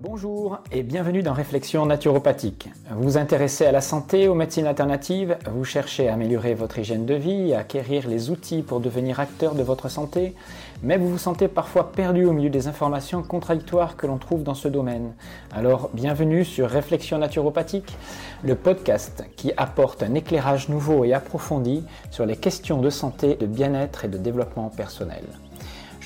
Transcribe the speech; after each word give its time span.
Bonjour 0.00 0.60
et 0.70 0.84
bienvenue 0.84 1.24
dans 1.24 1.32
Réflexion 1.32 1.84
naturopathique. 1.84 2.68
Vous 2.92 3.02
vous 3.02 3.18
intéressez 3.18 3.66
à 3.66 3.72
la 3.72 3.80
santé, 3.80 4.28
aux 4.28 4.34
médecines 4.34 4.68
alternatives, 4.68 5.36
vous 5.50 5.64
cherchez 5.64 6.08
à 6.08 6.14
améliorer 6.14 6.54
votre 6.54 6.78
hygiène 6.78 7.04
de 7.04 7.14
vie, 7.14 7.52
à 7.52 7.58
acquérir 7.58 8.06
les 8.06 8.30
outils 8.30 8.62
pour 8.62 8.78
devenir 8.78 9.18
acteur 9.18 9.56
de 9.56 9.62
votre 9.64 9.88
santé, 9.88 10.36
mais 10.84 10.98
vous 10.98 11.08
vous 11.08 11.18
sentez 11.18 11.48
parfois 11.48 11.90
perdu 11.90 12.26
au 12.26 12.32
milieu 12.32 12.48
des 12.48 12.68
informations 12.68 13.24
contradictoires 13.24 13.96
que 13.96 14.06
l'on 14.06 14.18
trouve 14.18 14.44
dans 14.44 14.54
ce 14.54 14.68
domaine. 14.68 15.14
Alors 15.52 15.90
bienvenue 15.92 16.44
sur 16.44 16.70
Réflexion 16.70 17.18
naturopathique, 17.18 17.96
le 18.44 18.54
podcast 18.54 19.24
qui 19.34 19.52
apporte 19.56 20.04
un 20.04 20.14
éclairage 20.14 20.68
nouveau 20.68 21.04
et 21.04 21.12
approfondi 21.12 21.82
sur 22.12 22.24
les 22.24 22.36
questions 22.36 22.80
de 22.80 22.90
santé, 22.90 23.34
de 23.34 23.46
bien-être 23.46 24.04
et 24.04 24.08
de 24.08 24.18
développement 24.18 24.68
personnel. 24.68 25.24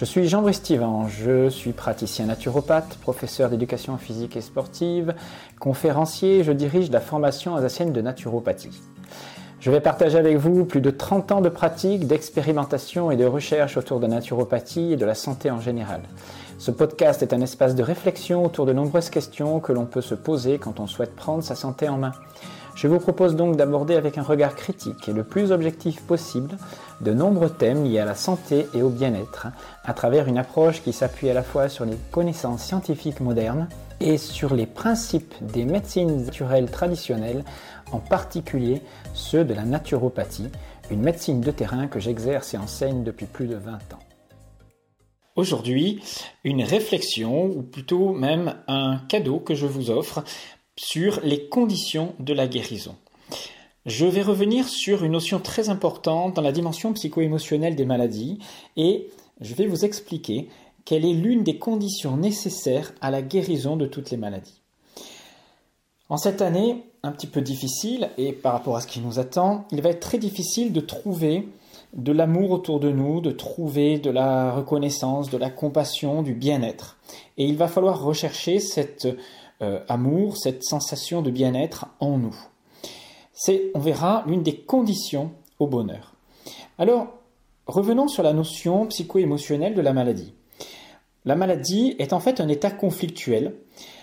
Je 0.02 0.06
suis 0.06 0.26
Jean-Brice 0.26 0.60
je 1.06 1.48
suis 1.48 1.70
praticien 1.70 2.26
naturopathe, 2.26 2.98
professeur 3.00 3.50
d'éducation 3.50 3.96
physique 3.98 4.36
et 4.36 4.40
sportive, 4.40 5.14
conférencier, 5.60 6.42
je 6.42 6.50
dirige 6.50 6.90
la 6.90 6.98
formation 6.98 7.54
alsacienne 7.54 7.92
de 7.92 8.00
naturopathie. 8.00 8.82
Je 9.60 9.70
vais 9.70 9.78
partager 9.78 10.18
avec 10.18 10.38
vous 10.38 10.64
plus 10.64 10.80
de 10.80 10.90
30 10.90 11.30
ans 11.30 11.40
de 11.40 11.48
pratique, 11.48 12.08
d'expérimentation 12.08 13.12
et 13.12 13.16
de 13.16 13.24
recherche 13.24 13.76
autour 13.76 14.00
de 14.00 14.08
naturopathie 14.08 14.94
et 14.94 14.96
de 14.96 15.06
la 15.06 15.14
santé 15.14 15.52
en 15.52 15.60
général. 15.60 16.00
Ce 16.58 16.72
podcast 16.72 17.22
est 17.22 17.32
un 17.32 17.40
espace 17.40 17.76
de 17.76 17.84
réflexion 17.84 18.44
autour 18.44 18.66
de 18.66 18.72
nombreuses 18.72 19.08
questions 19.08 19.60
que 19.60 19.72
l'on 19.72 19.86
peut 19.86 20.00
se 20.00 20.16
poser 20.16 20.58
quand 20.58 20.80
on 20.80 20.88
souhaite 20.88 21.14
prendre 21.14 21.44
sa 21.44 21.54
santé 21.54 21.88
en 21.88 21.98
main. 21.98 22.12
Je 22.74 22.88
vous 22.88 22.98
propose 22.98 23.36
donc 23.36 23.56
d'aborder 23.56 23.94
avec 23.96 24.16
un 24.16 24.22
regard 24.22 24.56
critique 24.56 25.08
et 25.08 25.12
le 25.12 25.24
plus 25.24 25.52
objectif 25.52 26.00
possible 26.02 26.56
de 27.02 27.12
nombreux 27.12 27.50
thèmes 27.50 27.84
liés 27.84 27.98
à 27.98 28.04
la 28.04 28.14
santé 28.14 28.66
et 28.74 28.82
au 28.82 28.88
bien-être, 28.88 29.48
à 29.84 29.92
travers 29.92 30.28
une 30.28 30.38
approche 30.38 30.82
qui 30.82 30.92
s'appuie 30.92 31.28
à 31.28 31.34
la 31.34 31.42
fois 31.42 31.68
sur 31.68 31.84
les 31.84 31.96
connaissances 32.10 32.62
scientifiques 32.62 33.20
modernes 33.20 33.68
et 34.00 34.18
sur 34.18 34.54
les 34.54 34.66
principes 34.66 35.34
des 35.40 35.64
médecines 35.64 36.24
naturelles 36.24 36.70
traditionnelles, 36.70 37.44
en 37.92 37.98
particulier 37.98 38.82
ceux 39.14 39.44
de 39.44 39.54
la 39.54 39.64
naturopathie, 39.64 40.48
une 40.90 41.02
médecine 41.02 41.40
de 41.40 41.50
terrain 41.50 41.88
que 41.88 42.00
j'exerce 42.00 42.54
et 42.54 42.58
enseigne 42.58 43.02
depuis 43.02 43.26
plus 43.26 43.46
de 43.46 43.56
20 43.56 43.72
ans. 43.72 44.02
Aujourd'hui, 45.34 46.02
une 46.44 46.62
réflexion, 46.62 47.46
ou 47.46 47.62
plutôt 47.62 48.12
même 48.12 48.56
un 48.68 48.98
cadeau 49.08 49.38
que 49.38 49.54
je 49.54 49.66
vous 49.66 49.90
offre 49.90 50.24
sur 50.76 51.20
les 51.22 51.48
conditions 51.48 52.14
de 52.18 52.34
la 52.34 52.46
guérison. 52.46 52.96
Je 53.84 54.06
vais 54.06 54.22
revenir 54.22 54.68
sur 54.68 55.02
une 55.02 55.12
notion 55.12 55.40
très 55.40 55.68
importante 55.68 56.34
dans 56.36 56.42
la 56.42 56.52
dimension 56.52 56.92
psycho-émotionnelle 56.92 57.74
des 57.74 57.84
maladies 57.84 58.38
et 58.76 59.08
je 59.40 59.54
vais 59.54 59.66
vous 59.66 59.84
expliquer 59.84 60.48
quelle 60.84 61.04
est 61.04 61.12
l'une 61.12 61.42
des 61.42 61.58
conditions 61.58 62.16
nécessaires 62.16 62.92
à 63.00 63.10
la 63.10 63.22
guérison 63.22 63.76
de 63.76 63.86
toutes 63.86 64.12
les 64.12 64.16
maladies. 64.16 64.60
En 66.08 66.16
cette 66.16 66.42
année 66.42 66.84
un 67.02 67.10
petit 67.10 67.26
peu 67.26 67.40
difficile 67.40 68.10
et 68.18 68.32
par 68.32 68.52
rapport 68.52 68.76
à 68.76 68.80
ce 68.80 68.86
qui 68.86 69.00
nous 69.00 69.18
attend, 69.18 69.66
il 69.72 69.82
va 69.82 69.90
être 69.90 69.98
très 69.98 70.18
difficile 70.18 70.72
de 70.72 70.80
trouver 70.80 71.48
de 71.92 72.12
l'amour 72.12 72.52
autour 72.52 72.78
de 72.78 72.92
nous, 72.92 73.20
de 73.20 73.32
trouver 73.32 73.98
de 73.98 74.10
la 74.10 74.52
reconnaissance, 74.52 75.28
de 75.28 75.38
la 75.38 75.50
compassion, 75.50 76.22
du 76.22 76.34
bien-être. 76.34 76.98
Et 77.36 77.46
il 77.46 77.56
va 77.56 77.66
falloir 77.66 78.00
rechercher 78.00 78.60
cette 78.60 79.08
euh, 79.60 79.80
amour, 79.88 80.36
cette 80.36 80.62
sensation 80.62 81.20
de 81.20 81.32
bien-être 81.32 81.86
en 81.98 82.18
nous. 82.18 82.36
C'est, 83.32 83.70
on 83.74 83.78
verra, 83.78 84.24
l'une 84.26 84.42
des 84.42 84.56
conditions 84.56 85.32
au 85.58 85.66
bonheur. 85.66 86.14
Alors, 86.78 87.08
revenons 87.66 88.08
sur 88.08 88.22
la 88.22 88.32
notion 88.32 88.86
psycho-émotionnelle 88.86 89.74
de 89.74 89.80
la 89.80 89.92
maladie. 89.92 90.34
La 91.24 91.36
maladie 91.36 91.94
est 91.98 92.12
en 92.12 92.20
fait 92.20 92.40
un 92.40 92.48
état 92.48 92.70
conflictuel, 92.70 93.54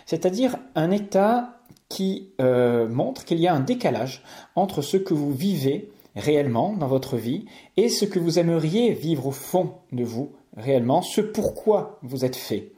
c'est-à-dire 0.05 0.58
un 0.75 0.91
état 0.91 1.59
qui 1.89 2.30
euh, 2.39 2.88
montre 2.88 3.25
qu'il 3.25 3.39
y 3.39 3.47
a 3.47 3.53
un 3.53 3.59
décalage 3.59 4.23
entre 4.55 4.81
ce 4.81 4.97
que 4.97 5.13
vous 5.13 5.33
vivez 5.33 5.92
réellement 6.15 6.73
dans 6.73 6.87
votre 6.87 7.17
vie 7.17 7.45
et 7.77 7.89
ce 7.89 8.05
que 8.05 8.20
vous 8.20 8.39
aimeriez 8.39 8.93
vivre 8.93 9.27
au 9.27 9.32
fond 9.32 9.73
de 9.92 10.03
vous 10.03 10.32
réellement, 10.55 11.02
ce 11.02 11.21
pourquoi 11.21 11.99
vous 12.02 12.26
êtes 12.26 12.36
fait. 12.36 12.71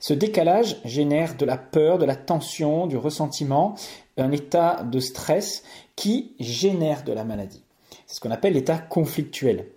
Ce 0.00 0.12
décalage 0.12 0.76
génère 0.84 1.36
de 1.36 1.44
la 1.44 1.56
peur, 1.56 1.98
de 1.98 2.04
la 2.04 2.16
tension, 2.16 2.86
du 2.86 2.96
ressentiment, 2.96 3.74
un 4.16 4.32
état 4.32 4.82
de 4.82 5.00
stress 5.00 5.62
qui 5.94 6.34
génère 6.38 7.04
de 7.04 7.12
la 7.12 7.24
maladie. 7.24 7.62
C'est 8.06 8.16
ce 8.16 8.20
qu'on 8.20 8.30
appelle 8.30 8.54
l'état 8.54 8.78
conflictuel. 8.78 9.68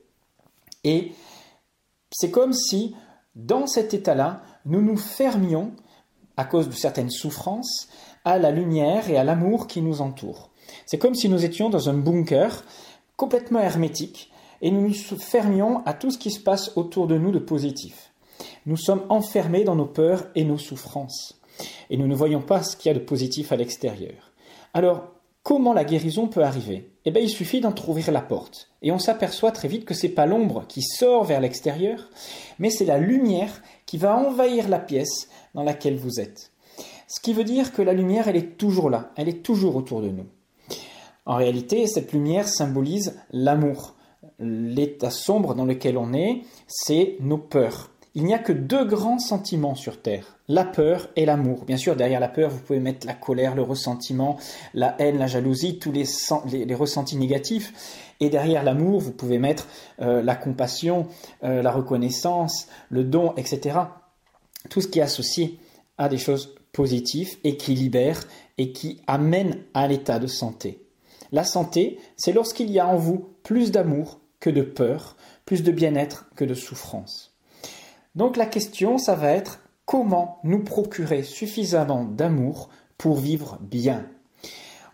Et 0.83 1.11
c'est 2.11 2.31
comme 2.31 2.53
si, 2.53 2.95
dans 3.35 3.67
cet 3.67 3.93
état-là, 3.93 4.41
nous 4.65 4.81
nous 4.81 4.97
fermions, 4.97 5.71
à 6.37 6.45
cause 6.45 6.69
de 6.69 6.73
certaines 6.73 7.09
souffrances, 7.09 7.89
à 8.23 8.37
la 8.37 8.51
lumière 8.51 9.09
et 9.09 9.17
à 9.17 9.23
l'amour 9.23 9.67
qui 9.67 9.81
nous 9.81 10.01
entoure. 10.01 10.51
C'est 10.85 10.97
comme 10.97 11.15
si 11.15 11.29
nous 11.29 11.43
étions 11.43 11.69
dans 11.69 11.89
un 11.89 11.93
bunker 11.93 12.63
complètement 13.17 13.59
hermétique 13.59 14.31
et 14.61 14.71
nous 14.71 14.87
nous 14.87 14.93
fermions 14.93 15.85
à 15.85 15.93
tout 15.93 16.11
ce 16.11 16.17
qui 16.17 16.31
se 16.31 16.39
passe 16.39 16.71
autour 16.75 17.07
de 17.07 17.17
nous 17.17 17.31
de 17.31 17.39
positif. 17.39 18.08
Nous 18.69 18.77
sommes 18.77 19.01
enfermés 19.09 19.63
dans 19.63 19.73
nos 19.73 19.87
peurs 19.87 20.27
et 20.35 20.43
nos 20.43 20.59
souffrances. 20.59 21.41
Et 21.89 21.97
nous 21.97 22.05
ne 22.05 22.13
voyons 22.13 22.39
pas 22.39 22.61
ce 22.61 22.77
qu'il 22.77 22.91
y 22.91 22.95
a 22.95 22.99
de 22.99 23.03
positif 23.03 23.51
à 23.51 23.55
l'extérieur. 23.55 24.31
Alors, 24.75 25.07
comment 25.41 25.73
la 25.73 25.83
guérison 25.83 26.27
peut 26.27 26.43
arriver? 26.43 26.91
Eh 27.03 27.09
bien, 27.09 27.23
il 27.23 27.31
suffit 27.31 27.61
d'entrouvrir 27.61 28.11
la 28.11 28.21
porte. 28.21 28.69
Et 28.83 28.91
on 28.91 28.99
s'aperçoit 28.99 29.51
très 29.51 29.67
vite 29.67 29.85
que 29.85 29.95
ce 29.95 30.05
n'est 30.05 30.13
pas 30.13 30.27
l'ombre 30.27 30.65
qui 30.67 30.83
sort 30.83 31.23
vers 31.23 31.41
l'extérieur, 31.41 32.09
mais 32.59 32.69
c'est 32.69 32.85
la 32.85 32.99
lumière 32.99 33.63
qui 33.87 33.97
va 33.97 34.15
envahir 34.15 34.69
la 34.69 34.77
pièce 34.77 35.29
dans 35.55 35.63
laquelle 35.63 35.97
vous 35.97 36.19
êtes. 36.19 36.51
Ce 37.07 37.19
qui 37.19 37.33
veut 37.33 37.45
dire 37.45 37.73
que 37.73 37.81
la 37.81 37.93
lumière, 37.93 38.27
elle 38.27 38.37
est 38.37 38.55
toujours 38.55 38.91
là, 38.91 39.13
elle 39.15 39.29
est 39.29 39.41
toujours 39.41 39.77
autour 39.77 40.03
de 40.03 40.09
nous. 40.09 40.27
En 41.25 41.37
réalité, 41.37 41.87
cette 41.87 42.13
lumière 42.13 42.47
symbolise 42.47 43.19
l'amour. 43.31 43.95
L'état 44.37 45.09
sombre 45.09 45.55
dans 45.55 45.65
lequel 45.65 45.97
on 45.97 46.13
est, 46.13 46.43
c'est 46.67 47.17
nos 47.19 47.39
peurs. 47.39 47.89
Il 48.15 48.23
n'y 48.23 48.33
a 48.33 48.39
que 48.39 48.51
deux 48.51 48.85
grands 48.85 49.19
sentiments 49.19 49.75
sur 49.75 50.01
Terre, 50.01 50.39
la 50.47 50.65
peur 50.65 51.09
et 51.15 51.25
l'amour. 51.25 51.65
Bien 51.65 51.77
sûr, 51.77 51.95
derrière 51.95 52.19
la 52.19 52.27
peur, 52.27 52.49
vous 52.49 52.59
pouvez 52.59 52.79
mettre 52.79 53.05
la 53.05 53.13
colère, 53.13 53.53
le 53.53 53.61
ressentiment, 53.61 54.37
la 54.73 54.95
haine, 54.99 55.19
la 55.19 55.27
jalousie, 55.27 55.77
tous 55.77 55.91
les, 55.91 56.73
ressentis 56.73 57.17
négatifs. 57.17 58.11
Et 58.19 58.29
derrière 58.29 58.63
l'amour, 58.63 58.99
vous 58.99 59.11
pouvez 59.11 59.37
mettre 59.37 59.67
euh, 60.01 60.23
la 60.23 60.35
compassion, 60.35 61.07
euh, 61.43 61.61
la 61.61 61.71
reconnaissance, 61.71 62.67
le 62.89 63.03
don, 63.03 63.33
etc. 63.37 63.79
Tout 64.69 64.81
ce 64.81 64.87
qui 64.87 64.99
est 64.99 65.03
associé 65.03 65.59
à 65.99 66.09
des 66.09 66.17
choses 66.17 66.55
positives 66.71 67.37
et 67.43 67.57
qui 67.57 67.75
libèrent 67.75 68.23
et 68.57 68.71
qui 68.71 69.01
amènent 69.05 69.59
à 69.75 69.87
l'état 69.87 70.17
de 70.17 70.27
santé. 70.27 70.83
La 71.31 71.43
santé, 71.43 71.99
c'est 72.17 72.33
lorsqu'il 72.33 72.71
y 72.71 72.79
a 72.79 72.87
en 72.87 72.95
vous 72.95 73.29
plus 73.43 73.71
d'amour 73.71 74.19
que 74.39 74.49
de 74.49 74.63
peur, 74.63 75.15
plus 75.45 75.61
de 75.61 75.71
bien-être 75.71 76.29
que 76.35 76.45
de 76.45 76.55
souffrance. 76.55 77.28
Donc 78.19 78.35
la 78.35 78.45
question, 78.45 78.97
ça 78.97 79.15
va 79.15 79.31
être 79.31 79.61
comment 79.85 80.39
nous 80.43 80.61
procurer 80.61 81.23
suffisamment 81.23 82.03
d'amour 82.03 82.69
pour 82.97 83.15
vivre 83.15 83.57
bien. 83.61 84.07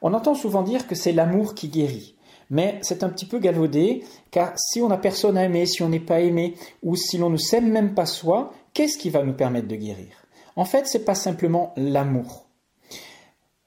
On 0.04 0.14
entend 0.14 0.36
souvent 0.36 0.62
dire 0.62 0.86
que 0.86 0.94
c'est 0.94 1.12
l'amour 1.12 1.56
qui 1.56 1.70
guérit. 1.70 2.16
Mais 2.52 2.78
c'est 2.84 3.02
un 3.02 3.10
petit 3.10 3.26
peu 3.26 3.40
galvaudé, 3.40 4.04
car 4.30 4.54
si 4.60 4.80
on 4.80 4.90
n'a 4.90 5.00
personne 5.00 5.40
à 5.40 5.46
aimer, 5.46 5.66
si 5.66 5.82
on 5.82 5.90
n'est 5.90 6.00
pas 6.00 6.20
aimé, 6.20 6.54
ou 6.84 6.96
si 6.96 7.18
l'on 7.18 7.32
ne 7.32 7.38
s'aime 7.38 7.72
même 7.72 7.96
pas 7.96 8.06
soi, 8.06 8.54
qu'est-ce 8.76 9.00
qui 9.00 9.10
va 9.10 9.24
nous 9.24 9.34
permettre 9.34 9.68
de 9.68 9.76
guérir? 9.76 10.28
En 10.56 10.64
fait, 10.64 10.86
ce 10.86 11.00
n'est 11.00 11.04
pas 11.04 11.16
simplement 11.16 11.74
l'amour. 11.78 12.46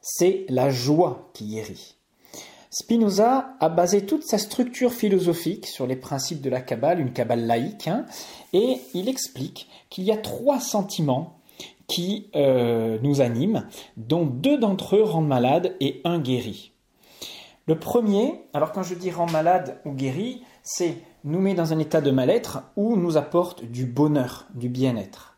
C'est 0.01 0.47
la 0.49 0.71
joie 0.71 1.33
qui 1.35 1.49
guérit. 1.49 1.98
Spinoza 2.71 3.55
a 3.61 3.69
basé 3.69 4.05
toute 4.05 4.25
sa 4.25 4.37
structure 4.37 4.93
philosophique 4.93 5.67
sur 5.67 5.87
les 5.87 5.97
principes 5.97 6.43
de 6.43 6.51
la 6.51 6.61
Kabbale, 6.61 7.01
une 7.01 7.13
Kabbale 7.13 7.47
laïque, 7.47 7.89
hein, 7.89 8.05
et 8.53 8.79
il 8.93 9.09
explique 9.09 9.69
qu'il 9.89 10.05
y 10.05 10.13
a 10.13 10.19
trois 10.19 10.61
sentiments 10.61 11.39
qui 11.87 12.29
euh, 12.37 12.99
nous 13.03 13.23
animent, 13.23 13.67
dont 13.97 14.27
deux 14.27 14.59
d'entre 14.59 14.97
eux 14.97 15.03
rendent 15.03 15.29
malade 15.29 15.75
et 15.81 16.03
un 16.05 16.19
guérit. 16.19 16.73
Le 17.67 17.79
premier, 17.79 18.41
alors 18.53 18.73
quand 18.73 18.83
je 18.83 18.95
dis 18.95 19.11
rend 19.11 19.31
malade 19.31 19.79
ou 19.87 19.93
guérit, 19.93 20.43
c'est 20.63 20.97
nous 21.25 21.41
met 21.41 21.55
dans 21.55 21.73
un 21.73 21.79
état 21.79 22.01
de 22.01 22.11
mal-être 22.11 22.63
ou 22.77 22.97
nous 22.97 23.17
apporte 23.17 23.65
du 23.65 23.87
bonheur, 23.87 24.47
du 24.55 24.69
bien-être. 24.69 25.37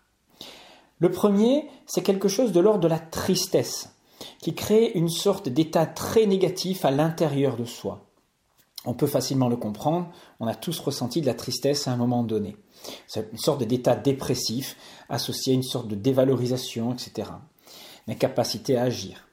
Le 0.98 1.10
premier, 1.10 1.68
c'est 1.86 2.02
quelque 2.02 2.28
chose 2.28 2.52
de 2.52 2.60
l'ordre 2.60 2.80
de 2.80 2.88
la 2.88 2.98
tristesse 2.98 3.94
qui 4.40 4.54
crée 4.54 4.92
une 4.94 5.08
sorte 5.08 5.48
d'état 5.48 5.86
très 5.86 6.26
négatif 6.26 6.84
à 6.84 6.90
l'intérieur 6.90 7.56
de 7.56 7.64
soi. 7.64 8.06
On 8.86 8.94
peut 8.94 9.06
facilement 9.06 9.48
le 9.48 9.56
comprendre, 9.56 10.10
on 10.40 10.46
a 10.46 10.54
tous 10.54 10.78
ressenti 10.80 11.20
de 11.20 11.26
la 11.26 11.34
tristesse 11.34 11.86
à 11.86 11.92
un 11.92 11.96
moment 11.96 12.22
donné. 12.22 12.56
C'est 13.06 13.28
une 13.30 13.38
sorte 13.38 13.62
d'état 13.62 13.94
dépressif 13.94 14.76
associé 15.08 15.52
à 15.52 15.56
une 15.56 15.62
sorte 15.62 15.88
de 15.88 15.94
dévalorisation, 15.94 16.92
etc. 16.92 17.30
L'incapacité 18.06 18.78
à 18.78 18.84
agir. 18.84 19.28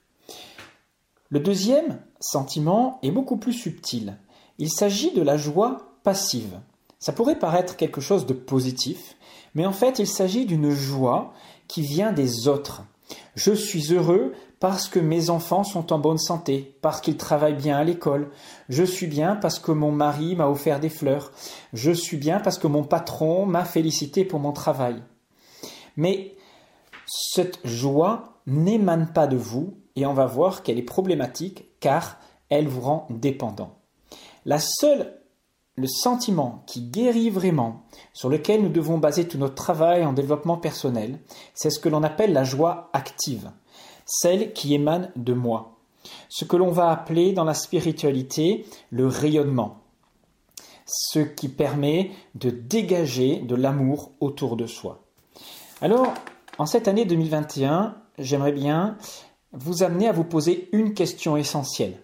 Le 1.30 1.40
deuxième 1.40 2.02
sentiment 2.20 3.00
est 3.04 3.12
beaucoup 3.12 3.38
plus 3.38 3.54
subtil. 3.54 4.18
Il 4.60 4.70
s'agit 4.70 5.14
de 5.14 5.22
la 5.22 5.38
joie 5.38 5.98
passive. 6.04 6.60
Ça 7.00 7.14
pourrait 7.14 7.40
paraître 7.40 7.78
quelque 7.78 8.02
chose 8.02 8.26
de 8.26 8.34
positif, 8.34 9.18
mais 9.54 9.66
en 9.66 9.74
fait 9.74 10.00
il 10.00 10.08
s'agit 10.08 10.46
d'une 10.46 10.72
joie 10.72 11.34
qui 11.68 11.82
vient 11.82 12.12
des 12.12 12.48
autres, 12.48 12.84
Je 13.36 13.52
suis 13.52 13.94
heureux 13.94 14.34
parce 14.60 14.88
que 14.88 15.00
mes 15.00 15.30
enfants 15.30 15.64
sont 15.64 15.94
en 15.94 16.00
bonne 16.00 16.18
santé, 16.18 16.78
parce 16.82 17.02
qu'ils 17.02 17.18
travaillent 17.18 17.56
bien 17.56 17.78
à 17.78 17.84
l'école. 17.84 18.32
Je 18.70 18.84
suis 18.84 19.08
bien 19.08 19.36
parce 19.36 19.60
que 19.60 19.72
mon 19.72 19.92
mari 19.92 20.36
m'a 20.36 20.48
offert 20.48 20.80
des 20.80 20.90
fleurs. 20.90 21.32
Je 21.74 21.92
suis 21.92 22.18
bien 22.18 22.40
parce 22.40 22.58
que 22.58 22.68
mon 22.68 22.84
patron 22.84 23.46
m'a 23.46 23.66
félicité 23.66 24.26
pour 24.26 24.40
mon 24.40 24.54
travail. 24.54 25.04
Mais 25.96 26.36
cette 27.06 27.60
joie 27.66 28.40
n'émane 28.48 29.12
pas 29.14 29.28
de 29.28 29.38
vous 29.38 29.78
et 29.96 30.06
on 30.06 30.14
va 30.14 30.26
voir 30.26 30.64
qu'elle 30.64 30.80
est 30.80 30.84
problématique 30.84 31.66
car 31.80 32.18
elle 32.50 32.68
vous 32.68 32.82
rend 32.82 33.08
dépendant. 33.10 33.78
La 34.46 34.60
seule 34.60 35.18
le 35.78 35.88
sentiment 35.88 36.64
qui 36.66 36.82
guérit 36.82 37.30
vraiment, 37.30 37.84
sur 38.12 38.30
lequel 38.30 38.64
nous 38.64 38.70
devons 38.70 38.98
baser 38.98 39.28
tout 39.28 39.38
notre 39.38 39.54
travail 39.54 40.04
en 40.04 40.12
développement 40.12 40.58
personnel, 40.58 41.20
c'est 41.54 41.70
ce 41.70 41.80
que 41.80 41.88
l'on 41.88 42.02
appelle 42.02 42.34
la 42.34 42.44
joie 42.44 42.90
active, 42.94 43.52
celle 44.08 44.54
qui 44.54 44.74
émane 44.74 45.12
de 45.16 45.34
moi, 45.34 45.78
ce 46.30 46.46
que 46.46 46.56
l'on 46.56 46.72
va 46.72 46.90
appeler 46.90 47.34
dans 47.34 47.44
la 47.44 47.54
spiritualité 47.54 48.66
le 48.90 49.06
rayonnement, 49.06 49.78
ce 50.86 51.20
qui 51.20 51.50
permet 51.50 52.10
de 52.34 52.50
dégager 52.50 53.38
de 53.42 53.56
l'amour 53.56 54.12
autour 54.20 54.58
de 54.58 54.66
soi. 54.66 55.04
Alors, 55.82 56.14
en 56.58 56.66
cette 56.66 56.88
année 56.88 57.06
2021, 57.06 57.96
j'aimerais 58.18 58.54
bien 58.54 58.98
vous 59.52 59.84
amener 59.84 60.08
à 60.08 60.14
vous 60.14 60.24
poser 60.24 60.70
une 60.72 60.96
question 60.96 61.38
essentielle. 61.38 62.02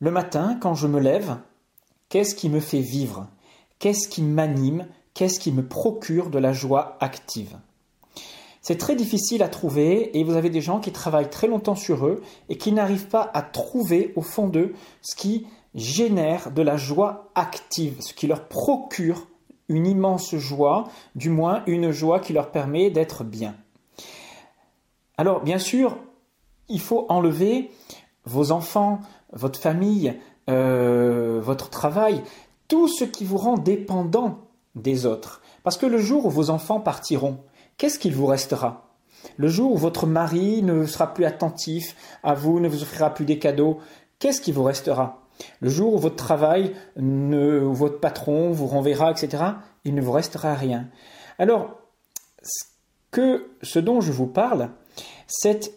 Le 0.00 0.10
matin, 0.10 0.58
quand 0.60 0.74
je 0.74 0.88
me 0.88 0.98
lève, 0.98 1.38
Qu'est-ce 2.08 2.34
qui 2.34 2.48
me 2.48 2.60
fait 2.60 2.80
vivre? 2.80 3.28
Qu'est-ce 3.78 4.08
qui 4.08 4.22
m'anime? 4.22 4.86
Qu'est-ce 5.12 5.38
qui 5.38 5.52
me 5.52 5.66
procure 5.66 6.30
de 6.30 6.38
la 6.38 6.54
joie 6.54 6.96
active? 7.00 7.58
C'est 8.60 8.78
très 8.78 8.96
difficile 8.96 9.42
à 9.42 9.48
trouver 9.48 10.18
et 10.18 10.24
vous 10.24 10.34
avez 10.34 10.50
des 10.50 10.60
gens 10.60 10.80
qui 10.80 10.92
travaillent 10.92 11.30
très 11.30 11.46
longtemps 11.46 11.76
sur 11.76 12.06
eux 12.06 12.22
et 12.48 12.58
qui 12.58 12.72
n'arrivent 12.72 13.08
pas 13.08 13.30
à 13.34 13.42
trouver 13.42 14.12
au 14.16 14.22
fond 14.22 14.48
d'eux 14.48 14.74
ce 15.02 15.14
qui 15.14 15.46
génère 15.74 16.50
de 16.50 16.62
la 16.62 16.76
joie 16.76 17.30
active, 17.34 18.00
ce 18.00 18.14
qui 18.14 18.26
leur 18.26 18.48
procure 18.48 19.26
une 19.68 19.86
immense 19.86 20.34
joie, 20.34 20.88
du 21.14 21.30
moins 21.30 21.62
une 21.66 21.90
joie 21.90 22.20
qui 22.20 22.32
leur 22.32 22.50
permet 22.50 22.90
d'être 22.90 23.22
bien. 23.22 23.54
Alors 25.16 25.42
bien 25.42 25.58
sûr, 25.58 25.96
il 26.68 26.80
faut 26.80 27.06
enlever 27.08 27.70
vos 28.24 28.50
enfants, 28.50 29.00
votre 29.32 29.58
famille, 29.58 30.18
euh, 30.48 31.40
votre 31.42 31.70
travail, 31.70 32.22
tout 32.68 32.88
ce 32.88 33.04
qui 33.04 33.24
vous 33.24 33.36
rend 33.36 33.56
dépendant 33.56 34.38
des 34.74 35.06
autres. 35.06 35.42
Parce 35.62 35.76
que 35.76 35.86
le 35.86 35.98
jour 35.98 36.26
où 36.26 36.30
vos 36.30 36.50
enfants 36.50 36.80
partiront, 36.80 37.38
qu'est-ce 37.78 37.98
qu'il 37.98 38.14
vous 38.14 38.26
restera? 38.26 38.84
Le 39.36 39.48
jour 39.48 39.72
où 39.72 39.76
votre 39.76 40.06
mari 40.06 40.62
ne 40.62 40.84
sera 40.86 41.14
plus 41.14 41.24
attentif 41.24 41.96
à 42.22 42.34
vous, 42.34 42.60
ne 42.60 42.68
vous 42.68 42.82
offrira 42.82 43.14
plus 43.14 43.24
des 43.24 43.38
cadeaux, 43.38 43.78
qu'est-ce 44.18 44.40
qui 44.40 44.52
vous 44.52 44.64
restera? 44.64 45.22
Le 45.60 45.70
jour 45.70 45.94
où 45.94 45.98
votre 45.98 46.16
travail, 46.16 46.74
ne, 46.96 47.58
votre 47.58 48.00
patron 48.00 48.50
vous 48.50 48.66
renverra, 48.66 49.10
etc., 49.10 49.44
il 49.84 49.94
ne 49.94 50.02
vous 50.02 50.12
restera 50.12 50.54
rien. 50.54 50.88
Alors, 51.38 51.78
ce 53.12 53.78
dont 53.78 54.00
je 54.00 54.12
vous 54.12 54.26
parle, 54.26 54.70
c'est 55.26 55.72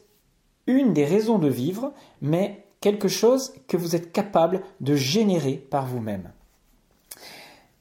une 0.67 0.93
des 0.93 1.05
raisons 1.05 1.39
de 1.39 1.47
vivre, 1.47 1.93
mais 2.21 2.65
quelque 2.81 3.07
chose 3.07 3.53
que 3.67 3.77
vous 3.77 3.95
êtes 3.95 4.11
capable 4.11 4.61
de 4.79 4.95
générer 4.95 5.53
par 5.53 5.85
vous-même. 5.85 6.31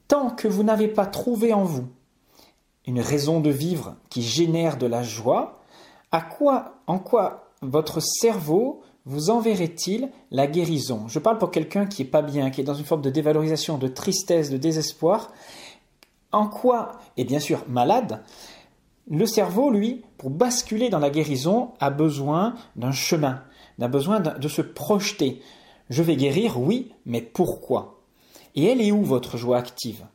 Tant 0.08 0.30
que 0.30 0.48
vous 0.48 0.62
n'avez 0.62 0.88
pas 0.88 1.06
trouvé 1.06 1.52
en 1.52 1.64
vous 1.64 1.88
une 2.86 3.00
raison 3.00 3.40
de 3.40 3.50
vivre 3.50 3.96
qui 4.08 4.22
génère 4.22 4.76
de 4.76 4.86
la 4.86 5.02
joie, 5.02 5.60
à 6.12 6.20
quoi, 6.20 6.76
en 6.86 6.98
quoi 6.98 7.50
votre 7.62 8.00
cerveau 8.00 8.82
vous 9.06 9.30
enverrait-il 9.30 10.10
la 10.30 10.46
guérison? 10.46 11.08
Je 11.08 11.18
parle 11.18 11.38
pour 11.38 11.50
quelqu'un 11.50 11.86
qui 11.86 12.02
n'est 12.02 12.08
pas 12.08 12.22
bien, 12.22 12.50
qui 12.50 12.60
est 12.60 12.64
dans 12.64 12.74
une 12.74 12.84
forme 12.84 13.02
de 13.02 13.10
dévalorisation, 13.10 13.78
de 13.78 13.88
tristesse, 13.88 14.50
de 14.50 14.56
désespoir. 14.56 15.32
En 16.32 16.46
quoi, 16.46 16.92
et 17.16 17.24
bien 17.24 17.40
sûr 17.40 17.64
malade, 17.68 18.22
le 19.10 19.26
cerveau, 19.26 19.70
lui, 19.70 20.04
pour 20.18 20.30
basculer 20.30 20.88
dans 20.88 21.00
la 21.00 21.10
guérison, 21.10 21.72
a 21.80 21.90
besoin 21.90 22.54
d'un 22.76 22.92
chemin, 22.92 23.42
a 23.80 23.88
besoin 23.88 24.20
de 24.20 24.48
se 24.48 24.62
projeter. 24.62 25.42
Je 25.88 26.02
vais 26.02 26.16
guérir, 26.16 26.60
oui, 26.60 26.92
mais 27.06 27.20
pourquoi? 27.20 28.00
Et 28.54 28.66
elle 28.66 28.80
est 28.80 28.92
où 28.92 29.02
votre 29.02 29.36
joie 29.36 29.58
active? 29.58 30.06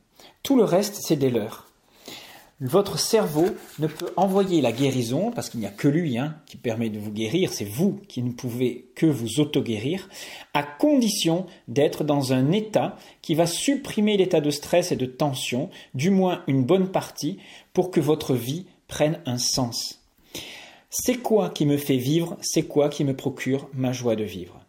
Tout 0.42 0.56
le 0.56 0.64
reste, 0.64 0.96
c'est 1.02 1.16
des 1.16 1.30
leurs. 1.30 1.65
Votre 2.62 2.98
cerveau 2.98 3.48
ne 3.78 3.86
peut 3.86 4.10
envoyer 4.16 4.62
la 4.62 4.72
guérison, 4.72 5.30
parce 5.30 5.50
qu'il 5.50 5.60
n'y 5.60 5.66
a 5.66 5.70
que 5.70 5.88
lui 5.88 6.16
hein, 6.16 6.36
qui 6.46 6.56
permet 6.56 6.88
de 6.88 6.98
vous 6.98 7.10
guérir, 7.10 7.52
c'est 7.52 7.66
vous 7.66 8.00
qui 8.08 8.22
ne 8.22 8.32
pouvez 8.32 8.88
que 8.94 9.04
vous 9.04 9.40
auto-guérir, 9.40 10.08
à 10.54 10.62
condition 10.62 11.44
d'être 11.68 12.02
dans 12.02 12.32
un 12.32 12.52
état 12.52 12.96
qui 13.20 13.34
va 13.34 13.46
supprimer 13.46 14.16
l'état 14.16 14.40
de 14.40 14.48
stress 14.48 14.90
et 14.90 14.96
de 14.96 15.04
tension, 15.04 15.68
du 15.94 16.08
moins 16.08 16.44
une 16.46 16.64
bonne 16.64 16.90
partie, 16.90 17.38
pour 17.74 17.90
que 17.90 18.00
votre 18.00 18.34
vie 18.34 18.64
prenne 18.88 19.20
un 19.26 19.36
sens. 19.36 20.00
C'est 20.88 21.16
quoi 21.16 21.50
qui 21.50 21.66
me 21.66 21.76
fait 21.76 21.98
vivre 21.98 22.38
C'est 22.40 22.62
quoi 22.62 22.88
qui 22.88 23.04
me 23.04 23.14
procure 23.14 23.68
ma 23.74 23.92
joie 23.92 24.16
de 24.16 24.24
vivre? 24.24 24.65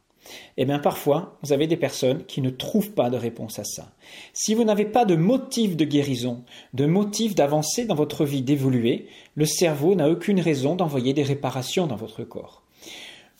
Eh 0.57 0.65
bien, 0.65 0.79
parfois, 0.79 1.37
vous 1.43 1.53
avez 1.53 1.67
des 1.67 1.77
personnes 1.77 2.25
qui 2.25 2.41
ne 2.41 2.49
trouvent 2.49 2.91
pas 2.91 3.09
de 3.09 3.17
réponse 3.17 3.59
à 3.59 3.63
ça. 3.63 3.91
Si 4.33 4.53
vous 4.53 4.63
n'avez 4.63 4.85
pas 4.85 5.05
de 5.05 5.15
motif 5.15 5.75
de 5.75 5.85
guérison, 5.85 6.43
de 6.73 6.85
motif 6.85 7.35
d'avancer 7.35 7.85
dans 7.85 7.95
votre 7.95 8.25
vie, 8.25 8.41
d'évoluer, 8.41 9.07
le 9.35 9.45
cerveau 9.45 9.95
n'a 9.95 10.09
aucune 10.09 10.39
raison 10.39 10.75
d'envoyer 10.75 11.13
des 11.13 11.23
réparations 11.23 11.87
dans 11.87 11.95
votre 11.95 12.23
corps. 12.23 12.63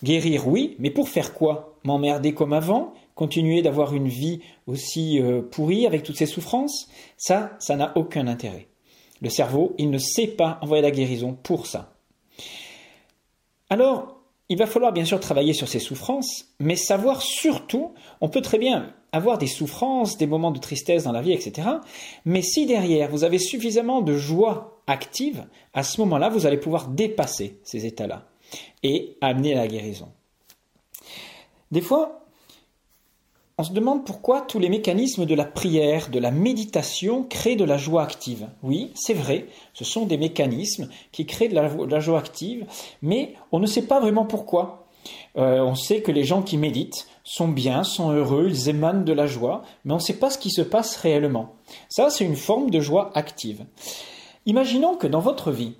Guérir, 0.03 0.47
oui, 0.47 0.75
mais 0.79 0.91
pour 0.91 1.09
faire 1.09 1.33
quoi? 1.33 1.75
M'emmerder 1.83 2.33
comme 2.33 2.53
avant? 2.53 2.93
Continuer 3.15 3.63
d'avoir 3.63 3.95
une 3.95 4.07
vie 4.07 4.41
aussi 4.67 5.19
euh, 5.19 5.41
pourrie 5.41 5.87
avec 5.87 6.03
toutes 6.03 6.17
ces 6.17 6.27
souffrances? 6.27 6.87
Ça, 7.17 7.55
ça 7.59 7.75
n'a 7.75 7.93
aucun 7.97 8.27
intérêt. 8.27 8.67
Le 9.21 9.29
cerveau, 9.29 9.73
il 9.79 9.89
ne 9.89 9.97
sait 9.97 10.27
pas 10.27 10.59
envoyer 10.61 10.83
la 10.83 10.91
guérison 10.91 11.33
pour 11.33 11.65
ça. 11.65 11.95
Alors, 13.69 14.16
il 14.49 14.57
va 14.57 14.65
falloir 14.65 14.93
bien 14.93 15.05
sûr 15.05 15.19
travailler 15.19 15.53
sur 15.53 15.67
ces 15.67 15.79
souffrances, 15.79 16.45
mais 16.59 16.75
savoir 16.75 17.21
surtout, 17.21 17.93
on 18.21 18.29
peut 18.29 18.41
très 18.41 18.57
bien 18.57 18.93
avoir 19.11 19.37
des 19.37 19.47
souffrances, 19.47 20.17
des 20.17 20.27
moments 20.27 20.51
de 20.51 20.59
tristesse 20.59 21.03
dans 21.03 21.11
la 21.11 21.21
vie, 21.21 21.33
etc. 21.33 21.67
Mais 22.25 22.41
si 22.41 22.65
derrière 22.65 23.09
vous 23.09 23.23
avez 23.23 23.39
suffisamment 23.39 24.01
de 24.01 24.15
joie 24.15 24.81
active, 24.87 25.45
à 25.73 25.83
ce 25.83 25.99
moment-là, 26.01 26.29
vous 26.29 26.45
allez 26.45 26.57
pouvoir 26.57 26.87
dépasser 26.87 27.59
ces 27.63 27.85
états-là 27.85 28.27
et 28.83 29.17
amener 29.21 29.53
à 29.53 29.57
la 29.57 29.67
guérison. 29.67 30.09
Des 31.71 31.81
fois, 31.81 32.26
on 33.59 33.63
se 33.63 33.73
demande 33.73 34.05
pourquoi 34.05 34.41
tous 34.41 34.59
les 34.59 34.69
mécanismes 34.69 35.25
de 35.25 35.33
la 35.33 35.45
prière, 35.45 36.09
de 36.09 36.19
la 36.19 36.29
méditation 36.29 37.23
créent 37.23 37.55
de 37.55 37.63
la 37.63 37.77
joie 37.77 38.03
active. 38.03 38.47
Oui, 38.61 38.91
c'est 38.93 39.15
vrai, 39.15 39.47
ce 39.73 39.83
sont 39.83 40.05
des 40.05 40.17
mécanismes 40.17 40.89
qui 41.11 41.25
créent 41.25 41.49
de 41.49 41.55
la, 41.55 41.99
joie 41.99 42.19
active, 42.19 42.67
mais 43.01 43.33
on 43.51 43.59
ne 43.59 43.65
sait 43.65 43.87
pas 43.87 43.99
vraiment 43.99 44.25
pourquoi. 44.25 44.85
Euh, 45.37 45.61
on 45.61 45.73
sait 45.73 46.01
que 46.01 46.11
les 46.11 46.23
gens 46.23 46.43
qui 46.43 46.57
méditent 46.57 47.07
sont 47.23 47.47
bien, 47.47 47.83
sont 47.83 48.11
heureux, 48.11 48.47
ils 48.49 48.69
émanent 48.69 49.03
de 49.03 49.13
la 49.13 49.25
joie, 49.25 49.63
mais 49.85 49.93
on 49.93 49.97
ne 49.97 50.01
sait 50.01 50.19
pas 50.19 50.29
ce 50.29 50.37
qui 50.37 50.51
se 50.51 50.61
passe 50.61 50.95
réellement. 50.95 51.55
Ça, 51.89 52.11
c'est 52.11 52.25
une 52.25 52.35
forme 52.35 52.69
de 52.69 52.79
joie 52.79 53.09
active. 53.15 53.65
Imaginons 54.45 54.97
que 54.97 55.07
dans 55.07 55.19
votre 55.19 55.51
vie, 55.51 55.73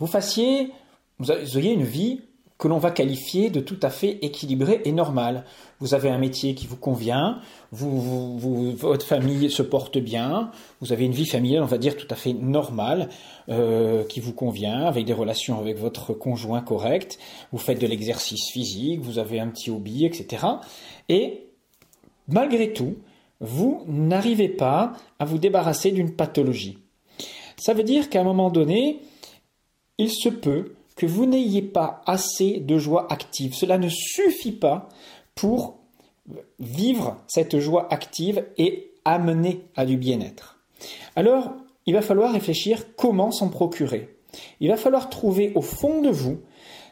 vous 0.00 0.08
fassiez, 0.08 0.72
vous 1.20 1.30
ayez 1.30 1.72
une 1.72 1.84
vie 1.84 2.22
que 2.60 2.68
l'on 2.68 2.78
va 2.78 2.90
qualifier 2.90 3.48
de 3.48 3.58
tout 3.58 3.80
à 3.82 3.88
fait 3.88 4.18
équilibré 4.20 4.82
et 4.84 4.92
normal. 4.92 5.44
Vous 5.80 5.94
avez 5.94 6.10
un 6.10 6.18
métier 6.18 6.54
qui 6.54 6.66
vous 6.66 6.76
convient, 6.76 7.40
votre 7.72 9.06
famille 9.06 9.50
se 9.50 9.62
porte 9.62 9.96
bien, 9.96 10.50
vous 10.82 10.92
avez 10.92 11.06
une 11.06 11.12
vie 11.12 11.24
familiale, 11.24 11.62
on 11.62 11.66
va 11.66 11.78
dire, 11.78 11.96
tout 11.96 12.06
à 12.10 12.16
fait 12.16 12.34
normale, 12.34 13.08
euh, 13.48 14.04
qui 14.04 14.20
vous 14.20 14.34
convient, 14.34 14.84
avec 14.84 15.06
des 15.06 15.14
relations 15.14 15.58
avec 15.58 15.78
votre 15.78 16.12
conjoint 16.12 16.60
correct, 16.60 17.18
vous 17.50 17.58
faites 17.58 17.80
de 17.80 17.86
l'exercice 17.86 18.50
physique, 18.52 19.00
vous 19.00 19.18
avez 19.18 19.40
un 19.40 19.48
petit 19.48 19.70
hobby, 19.70 20.04
etc. 20.04 20.44
Et 21.08 21.46
malgré 22.28 22.74
tout, 22.74 22.96
vous 23.40 23.84
n'arrivez 23.88 24.50
pas 24.50 24.92
à 25.18 25.24
vous 25.24 25.38
débarrasser 25.38 25.92
d'une 25.92 26.14
pathologie. 26.14 26.76
Ça 27.56 27.72
veut 27.72 27.84
dire 27.84 28.10
qu'à 28.10 28.20
un 28.20 28.24
moment 28.24 28.50
donné, 28.50 29.00
il 29.96 30.10
se 30.10 30.28
peut 30.28 30.74
vous 31.06 31.26
n'ayez 31.26 31.62
pas 31.62 32.02
assez 32.06 32.60
de 32.60 32.78
joie 32.78 33.10
active. 33.12 33.54
Cela 33.54 33.78
ne 33.78 33.88
suffit 33.88 34.52
pas 34.52 34.88
pour 35.34 35.78
vivre 36.58 37.16
cette 37.28 37.58
joie 37.58 37.92
active 37.92 38.44
et 38.58 38.92
amener 39.04 39.62
à 39.76 39.86
du 39.86 39.96
bien-être. 39.96 40.58
Alors, 41.16 41.52
il 41.86 41.94
va 41.94 42.02
falloir 42.02 42.32
réfléchir 42.32 42.94
comment 42.96 43.30
s'en 43.30 43.48
procurer. 43.48 44.14
Il 44.60 44.68
va 44.68 44.76
falloir 44.76 45.10
trouver 45.10 45.52
au 45.54 45.62
fond 45.62 46.02
de 46.02 46.10
vous 46.10 46.38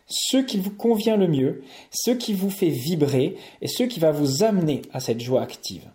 ce 0.07 0.39
qui 0.39 0.59
vous 0.59 0.71
convient 0.71 1.17
le 1.17 1.29
mieux, 1.29 1.63
ce 1.93 2.11
qui 2.11 2.33
vous 2.33 2.51
fait 2.51 2.71
vibrer 2.71 3.37
et 3.61 3.69
ce 3.69 3.83
qui 3.83 4.01
va 4.01 4.11
vous 4.11 4.43
amener 4.43 4.83
à 4.93 5.01
cette 5.01 5.21
joie 5.21 5.43
active. 5.43 5.89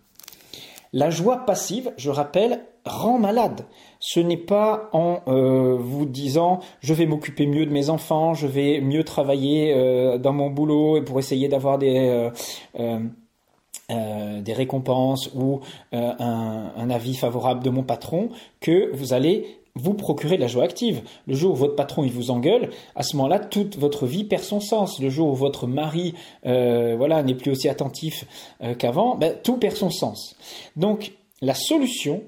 La 0.92 1.10
joie 1.10 1.38
passive, 1.38 1.92
je 1.96 2.10
rappelle, 2.10 2.64
rend 2.84 3.18
malade. 3.18 3.66
Ce 4.00 4.20
n'est 4.20 4.36
pas 4.36 4.90
en 4.92 5.20
euh, 5.28 5.76
vous 5.78 6.06
disant 6.06 6.60
je 6.80 6.94
vais 6.94 7.06
m'occuper 7.06 7.46
mieux 7.46 7.66
de 7.66 7.72
mes 7.72 7.90
enfants, 7.90 8.34
je 8.34 8.46
vais 8.46 8.80
mieux 8.80 9.04
travailler 9.04 9.72
euh, 9.74 10.18
dans 10.18 10.32
mon 10.32 10.50
boulot 10.50 10.96
et 10.96 11.02
pour 11.02 11.18
essayer 11.18 11.48
d'avoir 11.48 11.78
des 11.78 12.30
des 13.90 14.54
récompenses 14.54 15.30
ou 15.34 15.60
un, 15.92 16.90
avis 16.90 17.14
favorable 17.14 17.62
de 17.62 17.68
mon 17.68 17.82
patron 17.82 18.30
que 18.60 18.90
vous 18.94 19.12
allez 19.12 19.60
vous 19.76 19.94
procurez 19.94 20.36
de 20.36 20.40
la 20.40 20.46
joie 20.46 20.64
active. 20.64 21.02
Le 21.26 21.34
jour 21.34 21.52
où 21.52 21.56
votre 21.56 21.74
patron 21.74 22.04
il 22.04 22.12
vous 22.12 22.30
engueule, 22.30 22.70
à 22.94 23.02
ce 23.02 23.16
moment-là, 23.16 23.40
toute 23.40 23.76
votre 23.76 24.06
vie 24.06 24.24
perd 24.24 24.42
son 24.42 24.60
sens. 24.60 25.00
Le 25.00 25.10
jour 25.10 25.28
où 25.28 25.34
votre 25.34 25.66
mari 25.66 26.14
euh, 26.46 26.94
voilà 26.96 27.22
n'est 27.22 27.34
plus 27.34 27.50
aussi 27.50 27.68
attentif 27.68 28.24
euh, 28.62 28.74
qu'avant, 28.74 29.16
ben, 29.16 29.36
tout 29.42 29.56
perd 29.56 29.76
son 29.76 29.90
sens. 29.90 30.36
Donc 30.76 31.12
la 31.40 31.54
solution 31.54 32.22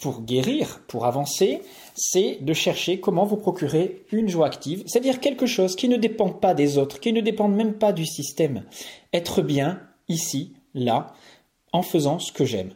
pour 0.00 0.22
guérir, 0.22 0.80
pour 0.86 1.06
avancer, 1.06 1.62
c'est 1.94 2.38
de 2.40 2.52
chercher 2.52 3.00
comment 3.00 3.24
vous 3.24 3.36
procurer 3.36 4.02
une 4.12 4.28
joie 4.28 4.46
active, 4.46 4.82
c'est-à-dire 4.86 5.20
quelque 5.20 5.46
chose 5.46 5.76
qui 5.76 5.88
ne 5.88 5.96
dépend 5.96 6.30
pas 6.30 6.54
des 6.54 6.78
autres, 6.78 7.00
qui 7.00 7.12
ne 7.12 7.20
dépend 7.20 7.48
même 7.48 7.74
pas 7.74 7.92
du 7.92 8.06
système. 8.06 8.64
Être 9.12 9.42
bien 9.42 9.80
ici, 10.08 10.52
là, 10.74 11.14
en 11.72 11.82
faisant 11.82 12.18
ce 12.18 12.32
que 12.32 12.44
j'aime. 12.44 12.74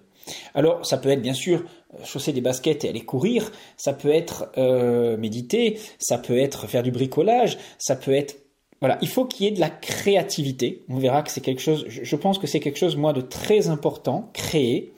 Alors, 0.54 0.84
ça 0.86 0.98
peut 0.98 1.10
être 1.10 1.22
bien 1.22 1.34
sûr 1.34 1.64
chausser 2.04 2.32
des 2.32 2.40
baskets 2.40 2.84
et 2.84 2.88
aller 2.88 3.04
courir, 3.04 3.52
ça 3.76 3.92
peut 3.92 4.10
être 4.10 4.50
euh, 4.56 5.16
méditer, 5.16 5.78
ça 5.98 6.18
peut 6.18 6.38
être 6.38 6.66
faire 6.66 6.82
du 6.82 6.90
bricolage, 6.90 7.58
ça 7.78 7.94
peut 7.94 8.14
être 8.14 8.36
voilà, 8.80 8.98
il 9.00 9.08
faut 9.08 9.24
qu'il 9.24 9.46
y 9.46 9.48
ait 9.48 9.52
de 9.52 9.60
la 9.60 9.70
créativité. 9.70 10.82
On 10.90 10.98
verra 10.98 11.22
que 11.22 11.30
c'est 11.30 11.40
quelque 11.40 11.62
chose, 11.62 11.86
je 11.88 12.16
pense 12.16 12.38
que 12.38 12.46
c'est 12.46 12.60
quelque 12.60 12.78
chose, 12.78 12.96
moi, 12.96 13.14
de 13.14 13.22
très 13.22 13.68
important, 13.68 14.28
créer. 14.34 14.92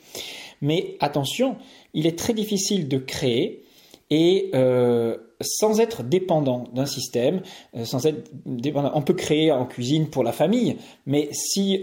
Mais 0.60 0.96
attention, 1.00 1.56
il 1.94 2.06
est 2.06 2.18
très 2.18 2.34
difficile 2.34 2.88
de 2.88 2.98
créer 2.98 3.62
et 4.10 4.50
euh, 4.54 5.16
sans 5.40 5.80
être 5.80 6.02
dépendant 6.02 6.64
d'un 6.72 6.86
système, 6.86 7.42
euh, 7.76 7.84
sans 7.84 8.06
être 8.06 8.30
dépendant. 8.44 8.92
On 8.94 9.02
peut 9.02 9.14
créer 9.14 9.50
en 9.50 9.66
cuisine 9.66 10.08
pour 10.08 10.24
la 10.24 10.32
famille, 10.32 10.76
mais 11.06 11.28
si 11.32 11.80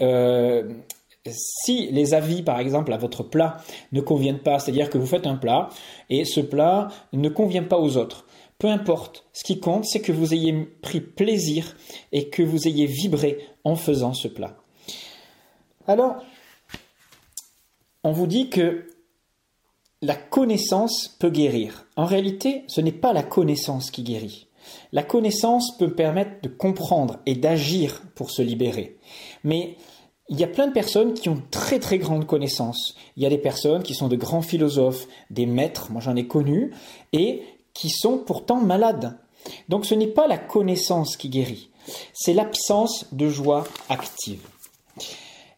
si 1.31 1.87
les 1.87 2.13
avis, 2.13 2.41
par 2.41 2.59
exemple, 2.59 2.91
à 2.91 2.97
votre 2.97 3.23
plat 3.23 3.61
ne 3.91 4.01
conviennent 4.01 4.39
pas, 4.39 4.59
c'est-à-dire 4.59 4.89
que 4.89 4.97
vous 4.97 5.05
faites 5.05 5.25
un 5.25 5.35
plat 5.35 5.69
et 6.09 6.25
ce 6.25 6.41
plat 6.41 6.89
ne 7.13 7.29
convient 7.29 7.63
pas 7.63 7.77
aux 7.77 7.95
autres, 7.95 8.25
peu 8.59 8.67
importe, 8.67 9.25
ce 9.33 9.43
qui 9.43 9.59
compte, 9.59 9.85
c'est 9.85 10.01
que 10.01 10.11
vous 10.11 10.33
ayez 10.33 10.53
pris 10.81 11.01
plaisir 11.01 11.75
et 12.11 12.29
que 12.29 12.43
vous 12.43 12.67
ayez 12.67 12.85
vibré 12.85 13.39
en 13.63 13.75
faisant 13.75 14.13
ce 14.13 14.27
plat. 14.27 14.55
Alors, 15.87 16.23
on 18.03 18.11
vous 18.11 18.27
dit 18.27 18.49
que 18.49 18.87
la 20.01 20.15
connaissance 20.15 21.07
peut 21.19 21.29
guérir. 21.29 21.87
En 21.95 22.05
réalité, 22.05 22.63
ce 22.67 22.81
n'est 22.81 22.91
pas 22.91 23.13
la 23.13 23.23
connaissance 23.23 23.89
qui 23.89 24.03
guérit. 24.03 24.47
La 24.91 25.03
connaissance 25.03 25.77
peut 25.77 25.93
permettre 25.93 26.41
de 26.41 26.49
comprendre 26.49 27.19
et 27.25 27.35
d'agir 27.35 28.01
pour 28.15 28.29
se 28.29 28.41
libérer. 28.41 28.97
Mais 29.43 29.77
il 30.29 30.39
y 30.39 30.43
a 30.43 30.47
plein 30.47 30.67
de 30.67 30.73
personnes 30.73 31.13
qui 31.13 31.29
ont 31.29 31.41
très 31.51 31.79
très 31.79 31.97
grandes 31.97 32.25
connaissances. 32.25 32.95
Il 33.15 33.23
y 33.23 33.25
a 33.25 33.29
des 33.29 33.37
personnes 33.37 33.83
qui 33.83 33.93
sont 33.93 34.07
de 34.07 34.15
grands 34.15 34.41
philosophes, 34.41 35.07
des 35.29 35.45
maîtres, 35.45 35.91
moi 35.91 36.01
j'en 36.01 36.15
ai 36.15 36.27
connu, 36.27 36.73
et 37.11 37.43
qui 37.73 37.89
sont 37.89 38.17
pourtant 38.17 38.57
malades. 38.57 39.17
Donc 39.69 39.85
ce 39.85 39.95
n'est 39.95 40.07
pas 40.07 40.27
la 40.27 40.37
connaissance 40.37 41.17
qui 41.17 41.29
guérit, 41.29 41.69
c'est 42.13 42.33
l'absence 42.33 43.07
de 43.11 43.27
joie 43.27 43.65
active. 43.89 44.47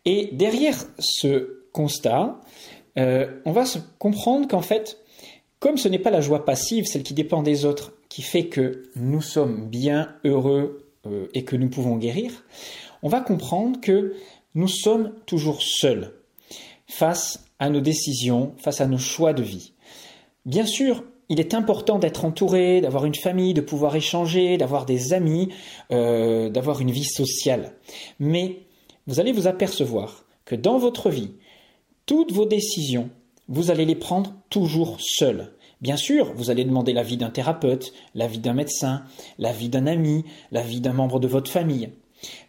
Et 0.05 0.29
derrière 0.33 0.85
ce 0.97 1.64
constat, 1.75 2.39
euh, 2.98 3.27
on 3.44 3.51
va 3.51 3.65
se 3.65 3.79
comprendre 4.00 4.48
qu'en 4.48 4.62
fait, 4.62 4.98
comme 5.60 5.77
ce 5.77 5.89
n'est 5.89 6.00
pas 6.00 6.10
la 6.10 6.22
joie 6.22 6.46
passive, 6.46 6.86
celle 6.86 7.03
qui 7.03 7.13
dépend 7.13 7.44
des 7.44 7.65
autres, 7.65 7.94
qui 8.08 8.22
fait 8.22 8.48
que 8.48 8.84
nous 8.96 9.22
sommes 9.22 9.67
bien 9.67 10.15
heureux 10.24 10.88
euh, 11.05 11.27
et 11.34 11.44
que 11.44 11.58
nous 11.58 11.70
pouvons 11.70 11.98
guérir, 11.98 12.46
on 13.03 13.10
va 13.10 13.20
comprendre 13.20 13.82
que 13.82 14.13
nous 14.53 14.70
sommes 14.70 15.12
toujours 15.25 15.62
seuls 15.62 16.13
face 16.88 17.44
à 17.60 17.70
nos 17.70 17.82
décisions, 17.82 18.53
face 18.58 18.79
à 18.79 18.88
nos 18.88 18.98
choix 18.98 19.34
de 19.34 19.44
vie. 19.44 19.74
Bien 20.46 20.65
sûr, 20.65 21.03
il 21.27 21.41
est 21.41 21.53
important 21.53 22.00
d'être 22.00 22.24
entouré, 22.24 22.79
d'avoir 22.79 23.03
une 23.03 23.15
famille, 23.15 23.53
de 23.53 23.62
pouvoir 23.62 23.96
échanger, 23.98 24.58
d'avoir 24.58 24.86
des 24.86 25.12
amis, 25.12 25.50
euh, 25.91 26.50
d'avoir 26.50 26.79
une 26.79 26.91
vie 26.91 27.03
sociale. 27.05 27.74
Mais 28.20 28.60
vous 29.08 29.20
allez 29.20 29.34
vous 29.34 29.48
apercevoir 29.48 30.25
que 30.46 30.55
dans 30.55 30.77
votre 30.77 31.10
vie, 31.10 31.32
toutes 32.05 32.31
vos 32.31 32.45
décisions, 32.45 33.09
vous 33.47 33.71
allez 33.71 33.85
les 33.85 33.95
prendre 33.95 34.33
toujours 34.50 34.97
seuls. 35.00 35.53
Bien 35.81 35.97
sûr, 35.97 36.33
vous 36.35 36.50
allez 36.50 36.63
demander 36.63 36.93
l'avis 36.93 37.17
d'un 37.17 37.29
thérapeute, 37.29 37.93
l'avis 38.13 38.39
d'un 38.39 38.53
médecin, 38.53 39.03
l'avis 39.38 39.69
d'un 39.69 39.88
ami, 39.88 40.24
l'avis 40.51 40.81
d'un 40.81 40.93
membre 40.93 41.19
de 41.19 41.27
votre 41.27 41.51
famille. 41.51 41.89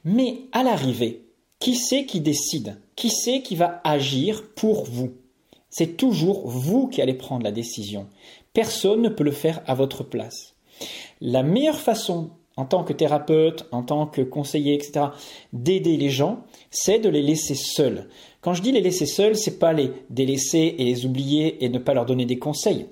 Mais 0.04 0.42
à 0.52 0.62
l'arrivée, 0.62 1.26
qui 1.58 1.74
c'est 1.74 2.06
qui 2.06 2.20
décide? 2.20 2.80
Qui 2.94 3.10
c'est 3.10 3.42
qui 3.42 3.56
va 3.56 3.80
agir 3.84 4.42
pour 4.54 4.84
vous? 4.84 5.12
C'est 5.70 5.96
toujours 5.96 6.48
vous 6.48 6.88
qui 6.88 7.02
allez 7.02 7.14
prendre 7.14 7.44
la 7.44 7.52
décision. 7.52 8.06
Personne 8.52 9.02
ne 9.02 9.08
peut 9.08 9.24
le 9.24 9.32
faire 9.32 9.62
à 9.66 9.74
votre 9.74 10.04
place. 10.04 10.54
La 11.20 11.42
meilleure 11.42 11.80
façon, 11.80 12.30
en 12.56 12.64
tant 12.64 12.84
que 12.84 12.92
thérapeute, 12.92 13.66
en 13.70 13.82
tant 13.82 14.06
que 14.06 14.22
conseiller, 14.22 14.74
etc., 14.74 15.06
d'aider 15.52 15.96
les 15.96 16.10
gens, 16.10 16.40
c'est 16.70 16.98
de 16.98 17.08
les 17.08 17.22
laisser 17.22 17.54
seuls. 17.54 18.08
Quand 18.40 18.54
je 18.54 18.62
dis 18.62 18.72
les 18.72 18.80
laisser 18.80 19.06
seuls, 19.06 19.36
c'est 19.36 19.58
pas 19.58 19.72
les 19.72 19.92
délaisser 20.08 20.74
et 20.78 20.84
les 20.84 21.04
oublier 21.04 21.64
et 21.64 21.68
ne 21.68 21.78
pas 21.78 21.94
leur 21.94 22.06
donner 22.06 22.26
des 22.26 22.38
conseils. 22.38 22.86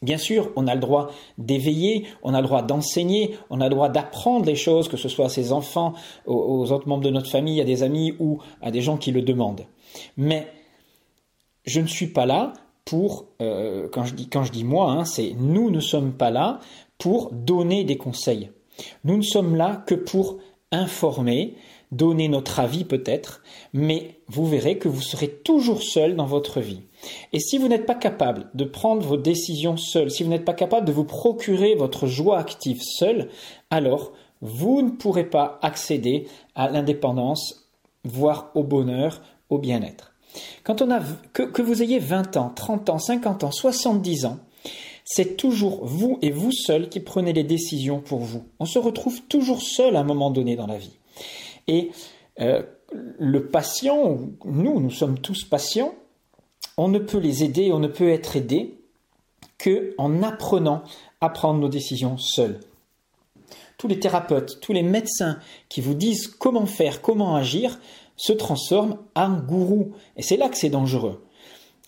Bien 0.00 0.18
sûr, 0.18 0.52
on 0.54 0.68
a 0.68 0.74
le 0.74 0.80
droit 0.80 1.10
d'éveiller, 1.38 2.06
on 2.22 2.32
a 2.32 2.40
le 2.40 2.46
droit 2.46 2.62
d'enseigner, 2.62 3.34
on 3.50 3.60
a 3.60 3.64
le 3.64 3.74
droit 3.74 3.88
d'apprendre 3.88 4.46
les 4.46 4.54
choses, 4.54 4.88
que 4.88 4.96
ce 4.96 5.08
soit 5.08 5.26
à 5.26 5.28
ses 5.28 5.52
enfants, 5.52 5.94
aux, 6.26 6.70
autres 6.70 6.86
membres 6.86 7.02
de 7.02 7.10
notre 7.10 7.28
famille, 7.28 7.60
à 7.60 7.64
des 7.64 7.82
amis 7.82 8.14
ou 8.20 8.38
à 8.62 8.70
des 8.70 8.80
gens 8.80 8.96
qui 8.96 9.10
le 9.10 9.22
demandent. 9.22 9.66
Mais 10.16 10.46
je 11.64 11.80
ne 11.80 11.88
suis 11.88 12.06
pas 12.06 12.26
là 12.26 12.52
pour, 12.84 13.26
euh, 13.42 13.88
quand, 13.90 14.04
je 14.04 14.52
dis, 14.52 14.64
moi, 14.64 14.92
hein, 14.92 15.04
c'est 15.04 15.34
nous 15.36 15.70
ne 15.70 15.80
sommes 15.80 16.12
pas 16.12 16.30
là 16.30 16.60
pour 16.96 17.32
donner 17.32 17.82
des 17.82 17.96
conseils. 17.96 18.50
Nous 19.04 19.16
ne 19.16 19.22
sommes 19.22 19.56
là 19.56 19.82
que 19.86 19.94
pour 19.94 20.38
informer, 20.70 21.54
donner 21.92 22.28
notre 22.28 22.60
avis 22.60 22.84
peut-être, 22.84 23.42
mais 23.72 24.20
vous 24.28 24.46
verrez 24.46 24.78
que 24.78 24.88
vous 24.88 25.00
serez 25.00 25.28
toujours 25.28 25.82
seul 25.82 26.16
dans 26.16 26.26
votre 26.26 26.60
vie. 26.60 26.82
Et 27.32 27.40
si 27.40 27.58
vous 27.58 27.68
n'êtes 27.68 27.86
pas 27.86 27.94
capable 27.94 28.50
de 28.54 28.64
prendre 28.64 29.02
vos 29.02 29.16
décisions 29.16 29.76
seul, 29.76 30.10
si 30.10 30.22
vous 30.22 30.30
n'êtes 30.30 30.44
pas 30.44 30.54
capable 30.54 30.86
de 30.86 30.92
vous 30.92 31.04
procurer 31.04 31.74
votre 31.74 32.06
joie 32.06 32.38
active 32.38 32.82
seul, 32.82 33.28
alors 33.70 34.12
vous 34.40 34.82
ne 34.82 34.90
pourrez 34.90 35.24
pas 35.24 35.58
accéder 35.62 36.26
à 36.54 36.68
l'indépendance, 36.68 37.70
voire 38.04 38.50
au 38.54 38.62
bonheur, 38.62 39.22
au 39.48 39.58
bien-être. 39.58 40.12
Quand 40.62 40.82
on 40.82 40.90
a 40.90 41.00
que, 41.32 41.42
que 41.42 41.62
vous 41.62 41.82
ayez 41.82 41.98
20 41.98 42.36
ans, 42.36 42.52
30 42.54 42.90
ans, 42.90 42.98
50 42.98 43.44
ans, 43.44 43.50
70 43.50 44.26
ans, 44.26 44.38
c'est 45.10 45.38
toujours 45.38 45.86
vous 45.86 46.18
et 46.20 46.30
vous 46.30 46.52
seul 46.52 46.90
qui 46.90 47.00
prenez 47.00 47.32
les 47.32 47.42
décisions 47.42 47.98
pour 47.98 48.18
vous. 48.18 48.44
On 48.58 48.66
se 48.66 48.78
retrouve 48.78 49.22
toujours 49.22 49.62
seul 49.62 49.96
à 49.96 50.00
un 50.00 50.04
moment 50.04 50.30
donné 50.30 50.54
dans 50.54 50.66
la 50.66 50.76
vie. 50.76 50.98
Et 51.66 51.92
euh, 52.40 52.62
le 52.92 53.46
patient, 53.46 54.18
nous, 54.44 54.80
nous 54.80 54.90
sommes 54.90 55.18
tous 55.18 55.44
patients, 55.44 55.94
on 56.76 56.88
ne 56.88 56.98
peut 56.98 57.16
les 57.16 57.42
aider, 57.42 57.72
on 57.72 57.78
ne 57.78 57.88
peut 57.88 58.10
être 58.10 58.36
aidé 58.36 58.78
que 59.56 59.94
en 59.96 60.22
apprenant 60.22 60.82
à 61.22 61.30
prendre 61.30 61.58
nos 61.58 61.70
décisions 61.70 62.18
seuls. 62.18 62.60
Tous 63.78 63.88
les 63.88 64.00
thérapeutes, 64.00 64.60
tous 64.60 64.74
les 64.74 64.82
médecins 64.82 65.38
qui 65.70 65.80
vous 65.80 65.94
disent 65.94 66.26
comment 66.26 66.66
faire, 66.66 67.00
comment 67.00 67.34
agir, 67.34 67.80
se 68.16 68.34
transforment 68.34 68.98
en 69.14 69.38
gourou. 69.38 69.94
Et 70.18 70.22
c'est 70.22 70.36
là 70.36 70.50
que 70.50 70.58
c'est 70.58 70.68
dangereux. 70.68 71.24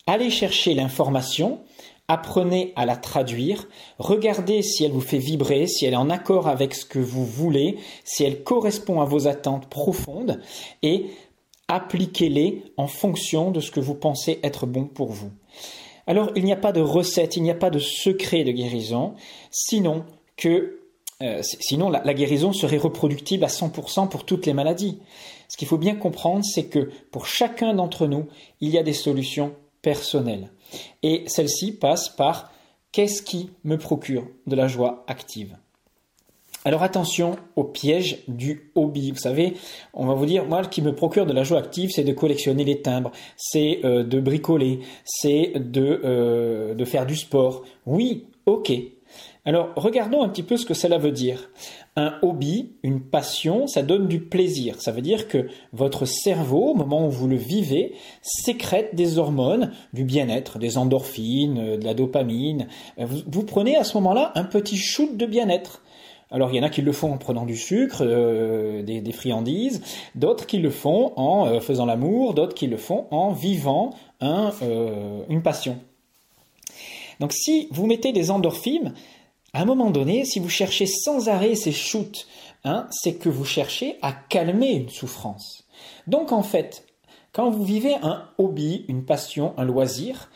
Allez 0.07 0.31
chercher 0.31 0.73
l'information, 0.73 1.61
apprenez 2.11 2.73
à 2.75 2.87
la 2.87 2.97
traduire, 2.97 3.69
regardez 4.01 4.63
si 4.63 4.85
elle 4.85 4.91
vous 4.91 5.01
fait 5.01 5.19
vibrer, 5.19 5.69
si 5.69 5.87
elle 5.87 5.93
est 5.93 5.97
en 5.97 6.11
accord 6.11 6.49
avec 6.49 6.75
ce 6.75 6.85
que 6.85 6.99
vous 6.99 7.25
voulez, 7.25 7.79
si 8.03 8.25
elle 8.25 8.43
correspond 8.43 9.01
à 9.01 9.05
vos 9.05 9.29
attentes 9.29 9.69
profondes, 9.69 10.41
et 10.83 11.07
appliquez-les 11.69 12.65
en 12.77 12.89
fonction 12.89 13.53
de 13.53 13.61
ce 13.61 13.71
que 13.71 13.79
vous 13.79 13.95
pensez 13.95 14.41
être 14.43 14.67
bon 14.67 14.87
pour 14.87 15.13
vous. 15.13 15.31
Alors 16.09 16.33
il 16.35 16.45
n'y 16.45 16.53
a 16.53 16.57
pas 16.57 16.73
de 16.73 16.81
recette, 16.81 17.37
il 17.37 17.45
n'y 17.45 17.51
a 17.53 17.55
pas 17.55 17.71
de 17.71 17.79
secret 17.79 18.43
de 18.43 18.51
guérison, 18.51 19.15
sinon 19.53 20.05
euh, 20.47 20.73
la, 21.21 22.03
la, 22.05 22.15
guérison 22.15 22.53
serait 22.53 22.77
reproductible 22.77 23.45
à 23.45 23.49
100% 23.49 24.09
pour 24.09 24.25
toutes 24.25 24.47
les 24.47 24.55
maladies. 24.55 24.99
Ce 25.47 25.57
qu'il 25.57 25.69
faut 25.69 25.79
bien 25.79 25.95
comprendre, 25.95 26.45
c'est 26.45 26.65
que 26.65 26.91
pour 27.13 27.27
chacun 27.27 27.73
d'entre 27.73 28.09
nous, 28.09 28.27
il 28.61 28.71
y 28.71 28.79
a 28.79 28.83
des 28.83 28.95
solutions 28.95 29.53
personnelles. 29.81 30.51
Et 31.03 31.25
celle-ci 31.27 31.73
passe 31.73 32.09
par 32.09 32.53
qu'est-ce 32.93 33.23
qui 33.23 33.51
me 33.65 33.77
procure 33.77 34.27
de 34.47 34.57
la 34.57 34.69
joie 34.69 35.05
active? 35.07 35.57
Alors 36.65 36.83
attention 36.83 37.37
au 37.57 37.65
piège 37.65 38.19
du 38.29 38.71
hobby. 38.75 39.13
Vous 39.13 39.19
savez, 39.19 39.55
on 39.95 40.05
va 40.05 40.15
vous 40.15 40.27
dire, 40.27 40.45
moi, 40.45 40.63
ce 40.63 40.69
qui 40.69 40.83
me 40.83 40.95
procure 40.95 41.25
de 41.25 41.33
la 41.33 41.43
joie 41.43 41.59
active, 41.59 41.91
c'est 41.91 42.05
de 42.05 42.13
collectionner 42.13 42.65
les 42.65 42.83
timbres, 42.83 43.13
c'est 43.37 43.81
euh, 43.85 44.05
de 44.05 44.21
bricoler, 44.21 44.81
c'est 45.05 45.53
euh, 45.57 46.75
de 46.75 46.85
faire 46.85 47.07
du 47.07 47.17
sport. 47.17 47.63
Oui, 47.87 48.27
ok. 48.45 48.73
Alors 49.47 49.71
regardons 49.75 50.23
un 50.23 50.29
petit 50.29 50.43
peu 50.43 50.57
ce 50.59 50.67
que 50.67 50.75
cela 50.75 50.99
veut 50.99 51.13
dire. 51.13 51.51
Un 51.97 52.15
hobby, 52.23 52.73
une 52.83 53.01
passion, 53.01 53.67
ça 53.67 53.83
donne 53.83 54.07
du 54.07 54.21
plaisir. 54.21 54.81
Ça 54.81 54.93
veut 54.93 55.03
dire 55.03 55.29
que 55.29 55.49
votre 55.73 56.07
cerveau, 56.07 56.71
au 56.71 56.75
moment 56.75 57.07
où 57.07 57.11
vous 57.11 57.29
le 57.29 57.37
vivez, 57.37 57.95
sécrète 58.23 58.95
des 58.95 59.19
hormones, 59.19 59.73
du 59.93 60.05
bien-être, 60.05 60.59
des 60.59 60.79
endorphines, 60.79 61.59
euh, 61.59 61.77
de 61.77 61.85
la 61.85 61.95
dopamine. 61.95 62.69
vous 62.97 63.45
prenez 63.45 63.77
à 63.77 63.85
ce 63.85 63.97
moment-là 63.99 64.33
un 64.35 64.45
petit 64.45 64.77
shoot 64.77 65.17
de 65.17 65.27
bien-être. 65.27 65.83
Alors 66.33 66.51
il 66.53 66.57
y 66.57 66.61
en 66.61 66.63
a 66.63 66.69
qui 66.69 66.83
le 66.83 66.93
font 66.93 67.13
en 67.13 67.19
prenant 67.19 67.45
du 67.45 67.57
sucre, 67.57 68.03
euh, 68.03 68.83
des, 68.83 69.13
friandises, 69.13 69.83
d'autres 70.15 70.47
qui 70.47 70.59
le 70.59 70.71
font 70.71 71.13
en 71.17 71.47
euh, 71.47 71.61
faisant 71.61 71.87
l'amour, 71.87 72.35
d'autres 72.35 72.55
qui 72.55 72.69
le 72.69 72.77
font 72.77 73.07
en 73.11 73.33
vivant 73.33 73.95
euh, 74.23 75.23
une 75.29 75.43
passion. 75.43 75.79
Donc 77.19 77.33
si 77.33 77.69
vous 77.73 77.87
mettez 77.87 78.13
des 78.13 78.31
endorphines, 78.31 78.95
à 79.53 79.63
un 79.63 79.65
moment 79.65 79.91
donné, 79.91 80.25
si 80.25 80.39
vous 80.39 80.49
cherchez 80.49 80.87
sans 80.87 81.29
arrêt 81.29 81.55
ces 81.55 81.73
shoots, 81.73 82.27
hein, 82.65 82.87
c'est 82.91 83.15
que 83.15 83.29
vous 83.29 83.45
cherchez 83.45 83.97
à 84.03 84.13
calmer 84.13 84.73
une 84.73 84.89
souffrance. 84.89 85.67
Donc 86.07 86.33
en 86.33 86.43
fait, 86.43 86.87
quand 87.33 87.51
vous 87.51 87.65
vivez 87.65 87.95
un 88.03 88.29
hobby, 88.39 88.85
une 88.89 89.05
passion, 89.05 89.55
un 89.57 89.65
loisir, 89.65 90.31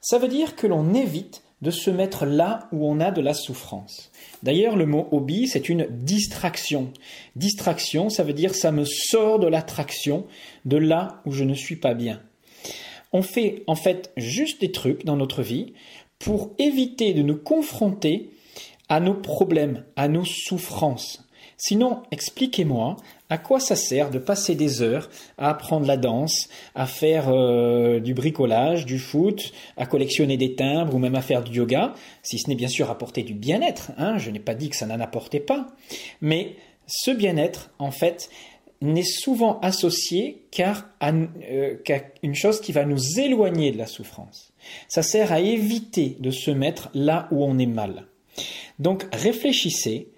ça 0.00 0.18
veut 0.18 0.28
dire 0.28 0.56
que 0.56 0.66
l'on 0.66 0.94
évite 0.94 1.42
de 1.62 1.70
se 1.70 1.90
mettre 1.90 2.24
là 2.24 2.68
où 2.72 2.86
on 2.86 3.00
a 3.00 3.10
de 3.10 3.20
la 3.20 3.34
souffrance. 3.34 4.10
D'ailleurs, 4.42 4.76
le 4.76 4.86
mot 4.86 5.08
hobby, 5.12 5.46
c'est 5.46 5.68
une 5.68 5.86
distraction. 5.90 6.90
Distraction, 7.36 8.08
ça 8.08 8.22
veut 8.22 8.32
dire 8.32 8.54
ça 8.54 8.72
me 8.72 8.84
sort 8.84 9.38
de 9.38 9.46
l'attraction, 9.46 10.26
de 10.64 10.78
là 10.78 11.20
où 11.26 11.32
je 11.32 11.44
ne 11.44 11.54
suis 11.54 11.76
pas 11.76 11.94
bien. 11.94 12.22
On 13.12 13.22
fait 13.22 13.64
en 13.66 13.74
fait 13.74 14.12
juste 14.16 14.60
des 14.60 14.72
trucs 14.72 15.04
dans 15.04 15.16
notre 15.16 15.42
vie 15.42 15.74
pour 16.18 16.50
éviter 16.58 17.12
de 17.12 17.22
nous 17.22 17.36
confronter 17.36 18.30
à 18.90 19.00
nos 19.00 19.14
problèmes, 19.14 19.84
à 19.96 20.08
nos 20.08 20.26
souffrances. 20.26 21.26
Sinon, 21.56 22.02
expliquez-moi 22.10 22.96
à 23.28 23.38
quoi 23.38 23.60
ça 23.60 23.76
sert 23.76 24.10
de 24.10 24.18
passer 24.18 24.54
des 24.54 24.82
heures 24.82 25.08
à 25.38 25.50
apprendre 25.50 25.86
la 25.86 25.96
danse, 25.96 26.48
à 26.74 26.86
faire 26.86 27.28
euh, 27.28 28.00
du 28.00 28.14
bricolage, 28.14 28.86
du 28.86 28.98
foot, 28.98 29.52
à 29.76 29.86
collectionner 29.86 30.36
des 30.36 30.54
timbres 30.54 30.94
ou 30.94 30.98
même 30.98 31.14
à 31.14 31.20
faire 31.20 31.44
du 31.44 31.58
yoga, 31.58 31.94
si 32.22 32.38
ce 32.38 32.48
n'est 32.48 32.56
bien 32.56 32.68
sûr 32.68 32.90
apporter 32.90 33.22
du 33.22 33.34
bien-être. 33.34 33.92
Hein, 33.98 34.18
je 34.18 34.30
n'ai 34.30 34.40
pas 34.40 34.54
dit 34.54 34.70
que 34.70 34.76
ça 34.76 34.86
n'en 34.86 35.00
apportait 35.00 35.40
pas. 35.40 35.66
Mais 36.20 36.56
ce 36.86 37.10
bien-être, 37.10 37.70
en 37.78 37.90
fait, 37.90 38.30
n'est 38.80 39.02
souvent 39.02 39.60
associé 39.60 40.46
car 40.50 40.88
euh, 41.02 41.76
qu'à 41.84 42.00
une 42.22 42.34
chose 42.34 42.60
qui 42.60 42.72
va 42.72 42.84
nous 42.86 43.20
éloigner 43.20 43.70
de 43.70 43.78
la 43.78 43.86
souffrance. 43.86 44.52
Ça 44.88 45.02
sert 45.02 45.30
à 45.30 45.40
éviter 45.40 46.16
de 46.20 46.30
se 46.30 46.50
mettre 46.50 46.88
là 46.94 47.28
où 47.30 47.44
on 47.44 47.58
est 47.58 47.66
mal. 47.66 48.06
Donc 48.78 49.06
réfléchissez 49.12 50.08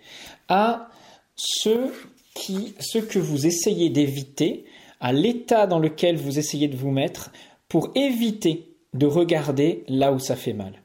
à 0.49 0.89
ce 1.37 2.99
que 2.99 3.19
vous 3.19 3.47
essayez 3.47 3.91
d'éviter, 3.91 4.65
à 5.01 5.13
l'état 5.13 5.67
dans 5.67 5.79
lequel 5.79 6.17
vous 6.17 6.39
essayez 6.39 6.69
de 6.69 6.77
vous 6.77 6.91
mettre, 6.91 7.33
pour 7.69 7.91
éviter 7.95 8.77
de 8.95 9.07
regarder 9.07 9.85
là 9.89 10.13
où 10.13 10.19
ça 10.19 10.37
fait 10.37 10.53
mal. 10.53 10.83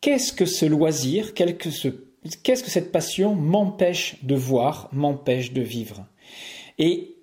Qu'est-ce 0.00 0.32
que 0.32 0.46
ce 0.46 0.64
loisir, 0.64 1.34
qu'est-ce 1.34 1.88
que 2.64 2.70
cette 2.70 2.90
passion 2.90 3.34
m'empêche 3.34 4.16
de 4.22 4.34
voir, 4.34 4.88
m'empêche 4.92 5.52
de 5.52 5.60
vivre? 5.60 6.06
Et 6.78 7.16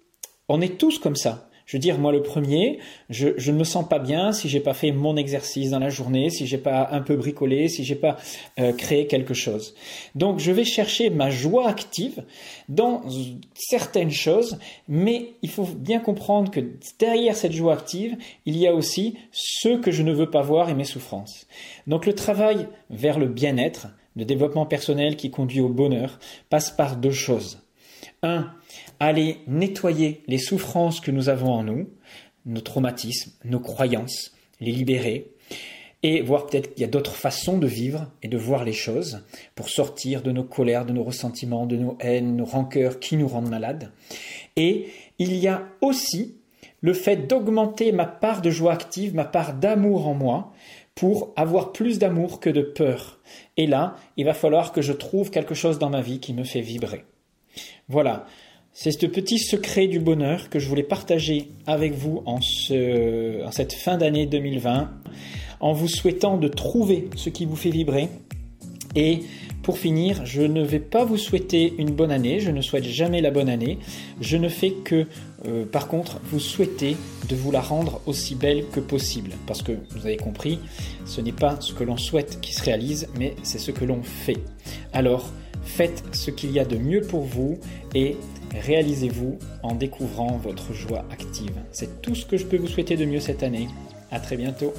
on 0.47 0.61
est 0.61 0.77
tous 0.77 0.99
comme 0.99 1.15
ça. 1.15 1.48
Je 1.69 1.77
veux 1.77 1.81
dire, 1.81 1.99
moi 1.99 2.11
le 2.11 2.23
premier, 2.23 2.79
je, 3.11 3.27
ne 3.27 3.57
me 3.57 3.63
sens 3.63 3.87
pas 3.87 3.99
bien 3.99 4.31
si 4.31 4.49
j'ai 4.49 4.59
pas 4.59 4.73
fait 4.73 4.91
mon 4.91 5.15
exercice 5.15 5.69
dans 5.69 5.77
la 5.77 5.91
journée, 5.91 6.31
si 6.31 6.47
j'ai 6.47 6.57
pas 6.57 6.89
un 6.91 7.01
peu 7.01 7.15
bricolé, 7.15 7.67
si 7.67 7.83
j'ai 7.83 7.93
pas 7.93 8.17
euh, 8.59 8.73
créé 8.73 9.05
quelque 9.05 9.35
chose. 9.35 9.75
Donc 10.15 10.39
je 10.39 10.51
vais 10.51 10.63
chercher 10.63 11.11
ma 11.11 11.29
joie 11.29 11.67
active 11.67 12.23
dans 12.69 13.03
certaines 13.53 14.09
choses, 14.09 14.57
mais 14.87 15.33
il 15.43 15.51
faut 15.51 15.65
bien 15.65 15.99
comprendre 15.99 16.49
que 16.49 16.59
derrière 16.97 17.35
cette 17.35 17.53
joie 17.53 17.73
active, 17.73 18.17
il 18.47 18.57
y 18.57 18.65
a 18.65 18.73
aussi 18.73 19.19
ce 19.31 19.77
que 19.77 19.91
je 19.91 20.01
ne 20.01 20.11
veux 20.11 20.31
pas 20.31 20.41
voir 20.41 20.71
et 20.71 20.73
mes 20.73 20.85
souffrances. 20.85 21.45
Donc 21.85 22.07
le 22.07 22.13
travail 22.13 22.67
vers 22.89 23.19
le 23.19 23.27
bien-être, 23.27 23.89
le 24.15 24.25
développement 24.25 24.65
personnel 24.65 25.15
qui 25.17 25.29
conduit 25.29 25.61
au 25.61 25.69
bonheur, 25.69 26.17
passe 26.49 26.71
par 26.71 26.95
deux 26.95 27.11
choses. 27.11 27.61
Un, 28.23 28.51
aller 28.99 29.37
nettoyer 29.47 30.23
les 30.27 30.37
souffrances 30.37 30.99
que 30.99 31.11
nous 31.11 31.29
avons 31.29 31.51
en 31.51 31.63
nous, 31.63 31.89
nos 32.45 32.61
traumatismes, 32.61 33.31
nos 33.45 33.59
croyances, 33.59 34.33
les 34.59 34.71
libérer, 34.71 35.31
et 36.01 36.21
voir 36.21 36.47
peut-être 36.47 36.73
qu'il 36.73 36.81
y 36.81 36.85
a 36.85 36.89
d'autres 36.89 37.15
façons 37.15 37.57
de 37.57 37.67
vivre 37.67 38.07
et 38.23 38.29
de 38.29 38.37
voir 38.37 38.63
les 38.63 38.73
choses 38.73 39.25
pour 39.55 39.69
sortir 39.69 40.21
de 40.21 40.31
nos 40.31 40.43
colères, 40.43 40.85
de 40.85 40.93
nos 40.93 41.03
ressentiments, 41.03 41.65
de 41.65 41.75
nos 41.75 41.97
haines, 41.99 42.37
nos 42.37 42.45
rancœurs 42.45 42.99
qui 42.99 43.17
nous 43.17 43.27
rendent 43.27 43.49
malades. 43.49 43.91
Et 44.55 44.87
il 45.17 45.35
y 45.35 45.47
a 45.47 45.67
aussi 45.81 46.35
le 46.81 46.93
fait 46.93 47.27
d'augmenter 47.27 47.91
ma 47.91 48.05
part 48.05 48.41
de 48.41 48.49
joie 48.49 48.71
active, 48.71 49.13
ma 49.13 49.25
part 49.25 49.53
d'amour 49.53 50.07
en 50.07 50.13
moi, 50.13 50.53
pour 50.95 51.33
avoir 51.35 51.73
plus 51.73 51.99
d'amour 51.99 52.39
que 52.39 52.49
de 52.49 52.61
peur. 52.61 53.19
Et 53.57 53.67
là, 53.67 53.95
il 54.15 54.25
va 54.25 54.33
falloir 54.33 54.71
que 54.71 54.81
je 54.81 54.93
trouve 54.93 55.31
quelque 55.31 55.55
chose 55.55 55.79
dans 55.79 55.89
ma 55.89 56.01
vie 56.01 56.19
qui 56.19 56.33
me 56.33 56.43
fait 56.45 56.61
vibrer. 56.61 57.03
Voilà, 57.89 58.25
c'est 58.81 58.91
ce 58.91 59.05
petit 59.07 59.39
secret 59.39 59.87
du 59.87 59.99
bonheur 59.99 60.49
que 60.49 60.57
je 60.57 60.69
voulais 60.69 60.83
partager 60.83 61.49
avec 61.67 61.91
vous 61.95 62.23
en, 62.25 62.39
cette 62.39 63.73
fin 63.73 63.97
d'année 63.97 64.25
2020, 64.25 64.89
en 65.59 65.73
vous 65.73 65.89
souhaitant 65.89 66.37
de 66.37 66.47
trouver 66.47 67.09
ce 67.17 67.29
qui 67.29 67.43
vous 67.43 67.57
fait 67.57 67.71
vibrer. 67.71 68.07
Et 68.95 69.19
pour 69.63 69.77
finir, 69.77 70.25
je 70.25 70.43
ne 70.43 70.63
vais 70.63 70.79
pas 70.79 71.03
vous 71.03 71.17
souhaiter 71.17 71.73
une 71.77 71.91
bonne 71.91 72.09
année, 72.09 72.39
je 72.39 72.51
ne 72.51 72.61
souhaite 72.61 72.85
jamais 72.85 73.19
la 73.19 73.31
bonne 73.31 73.49
année, 73.49 73.79
je 74.21 74.37
ne 74.37 74.47
fais 74.47 74.71
que, 74.71 75.07
euh, 75.45 75.65
par 75.65 75.89
contre, 75.89 76.21
vous 76.23 76.39
souhaiter 76.39 76.95
de 77.27 77.35
vous 77.35 77.51
la 77.51 77.59
rendre 77.59 77.99
aussi 78.05 78.33
belle 78.33 78.63
que 78.71 78.79
possible. 78.79 79.31
Parce 79.45 79.61
que, 79.61 79.73
vous 79.89 80.05
avez 80.05 80.15
compris, 80.15 80.57
ce 81.03 81.19
n'est 81.19 81.33
pas 81.33 81.57
ce 81.59 81.73
que 81.73 81.83
l'on 81.83 81.97
souhaite 81.97 82.39
qui 82.39 82.53
se 82.53 82.63
réalise, 82.63 83.09
mais 83.19 83.35
c'est 83.43 83.59
ce 83.59 83.71
que 83.71 83.83
l'on 83.83 84.03
fait. 84.03 84.37
Alors, 84.93 85.33
faites 85.65 86.01
ce 86.13 86.31
qu'il 86.31 86.53
y 86.53 86.59
a 86.59 86.65
de 86.65 86.77
mieux 86.77 87.01
pour 87.01 87.25
vous 87.25 87.59
et 87.93 88.15
réalisez-vous 88.53 89.37
en 89.63 89.75
découvrant 89.75 90.37
votre 90.37 90.73
joie 90.73 91.05
active. 91.11 91.53
C'est 91.71 92.01
tout 92.01 92.15
ce 92.15 92.25
que 92.25 92.37
je 92.37 92.45
peux 92.45 92.57
vous 92.57 92.67
souhaiter 92.67 92.95
de 92.97 93.05
mieux 93.05 93.19
cette 93.19 93.43
année. 93.43 93.67
À 94.11 94.19
très 94.19 94.37
bientôt. 94.37 94.73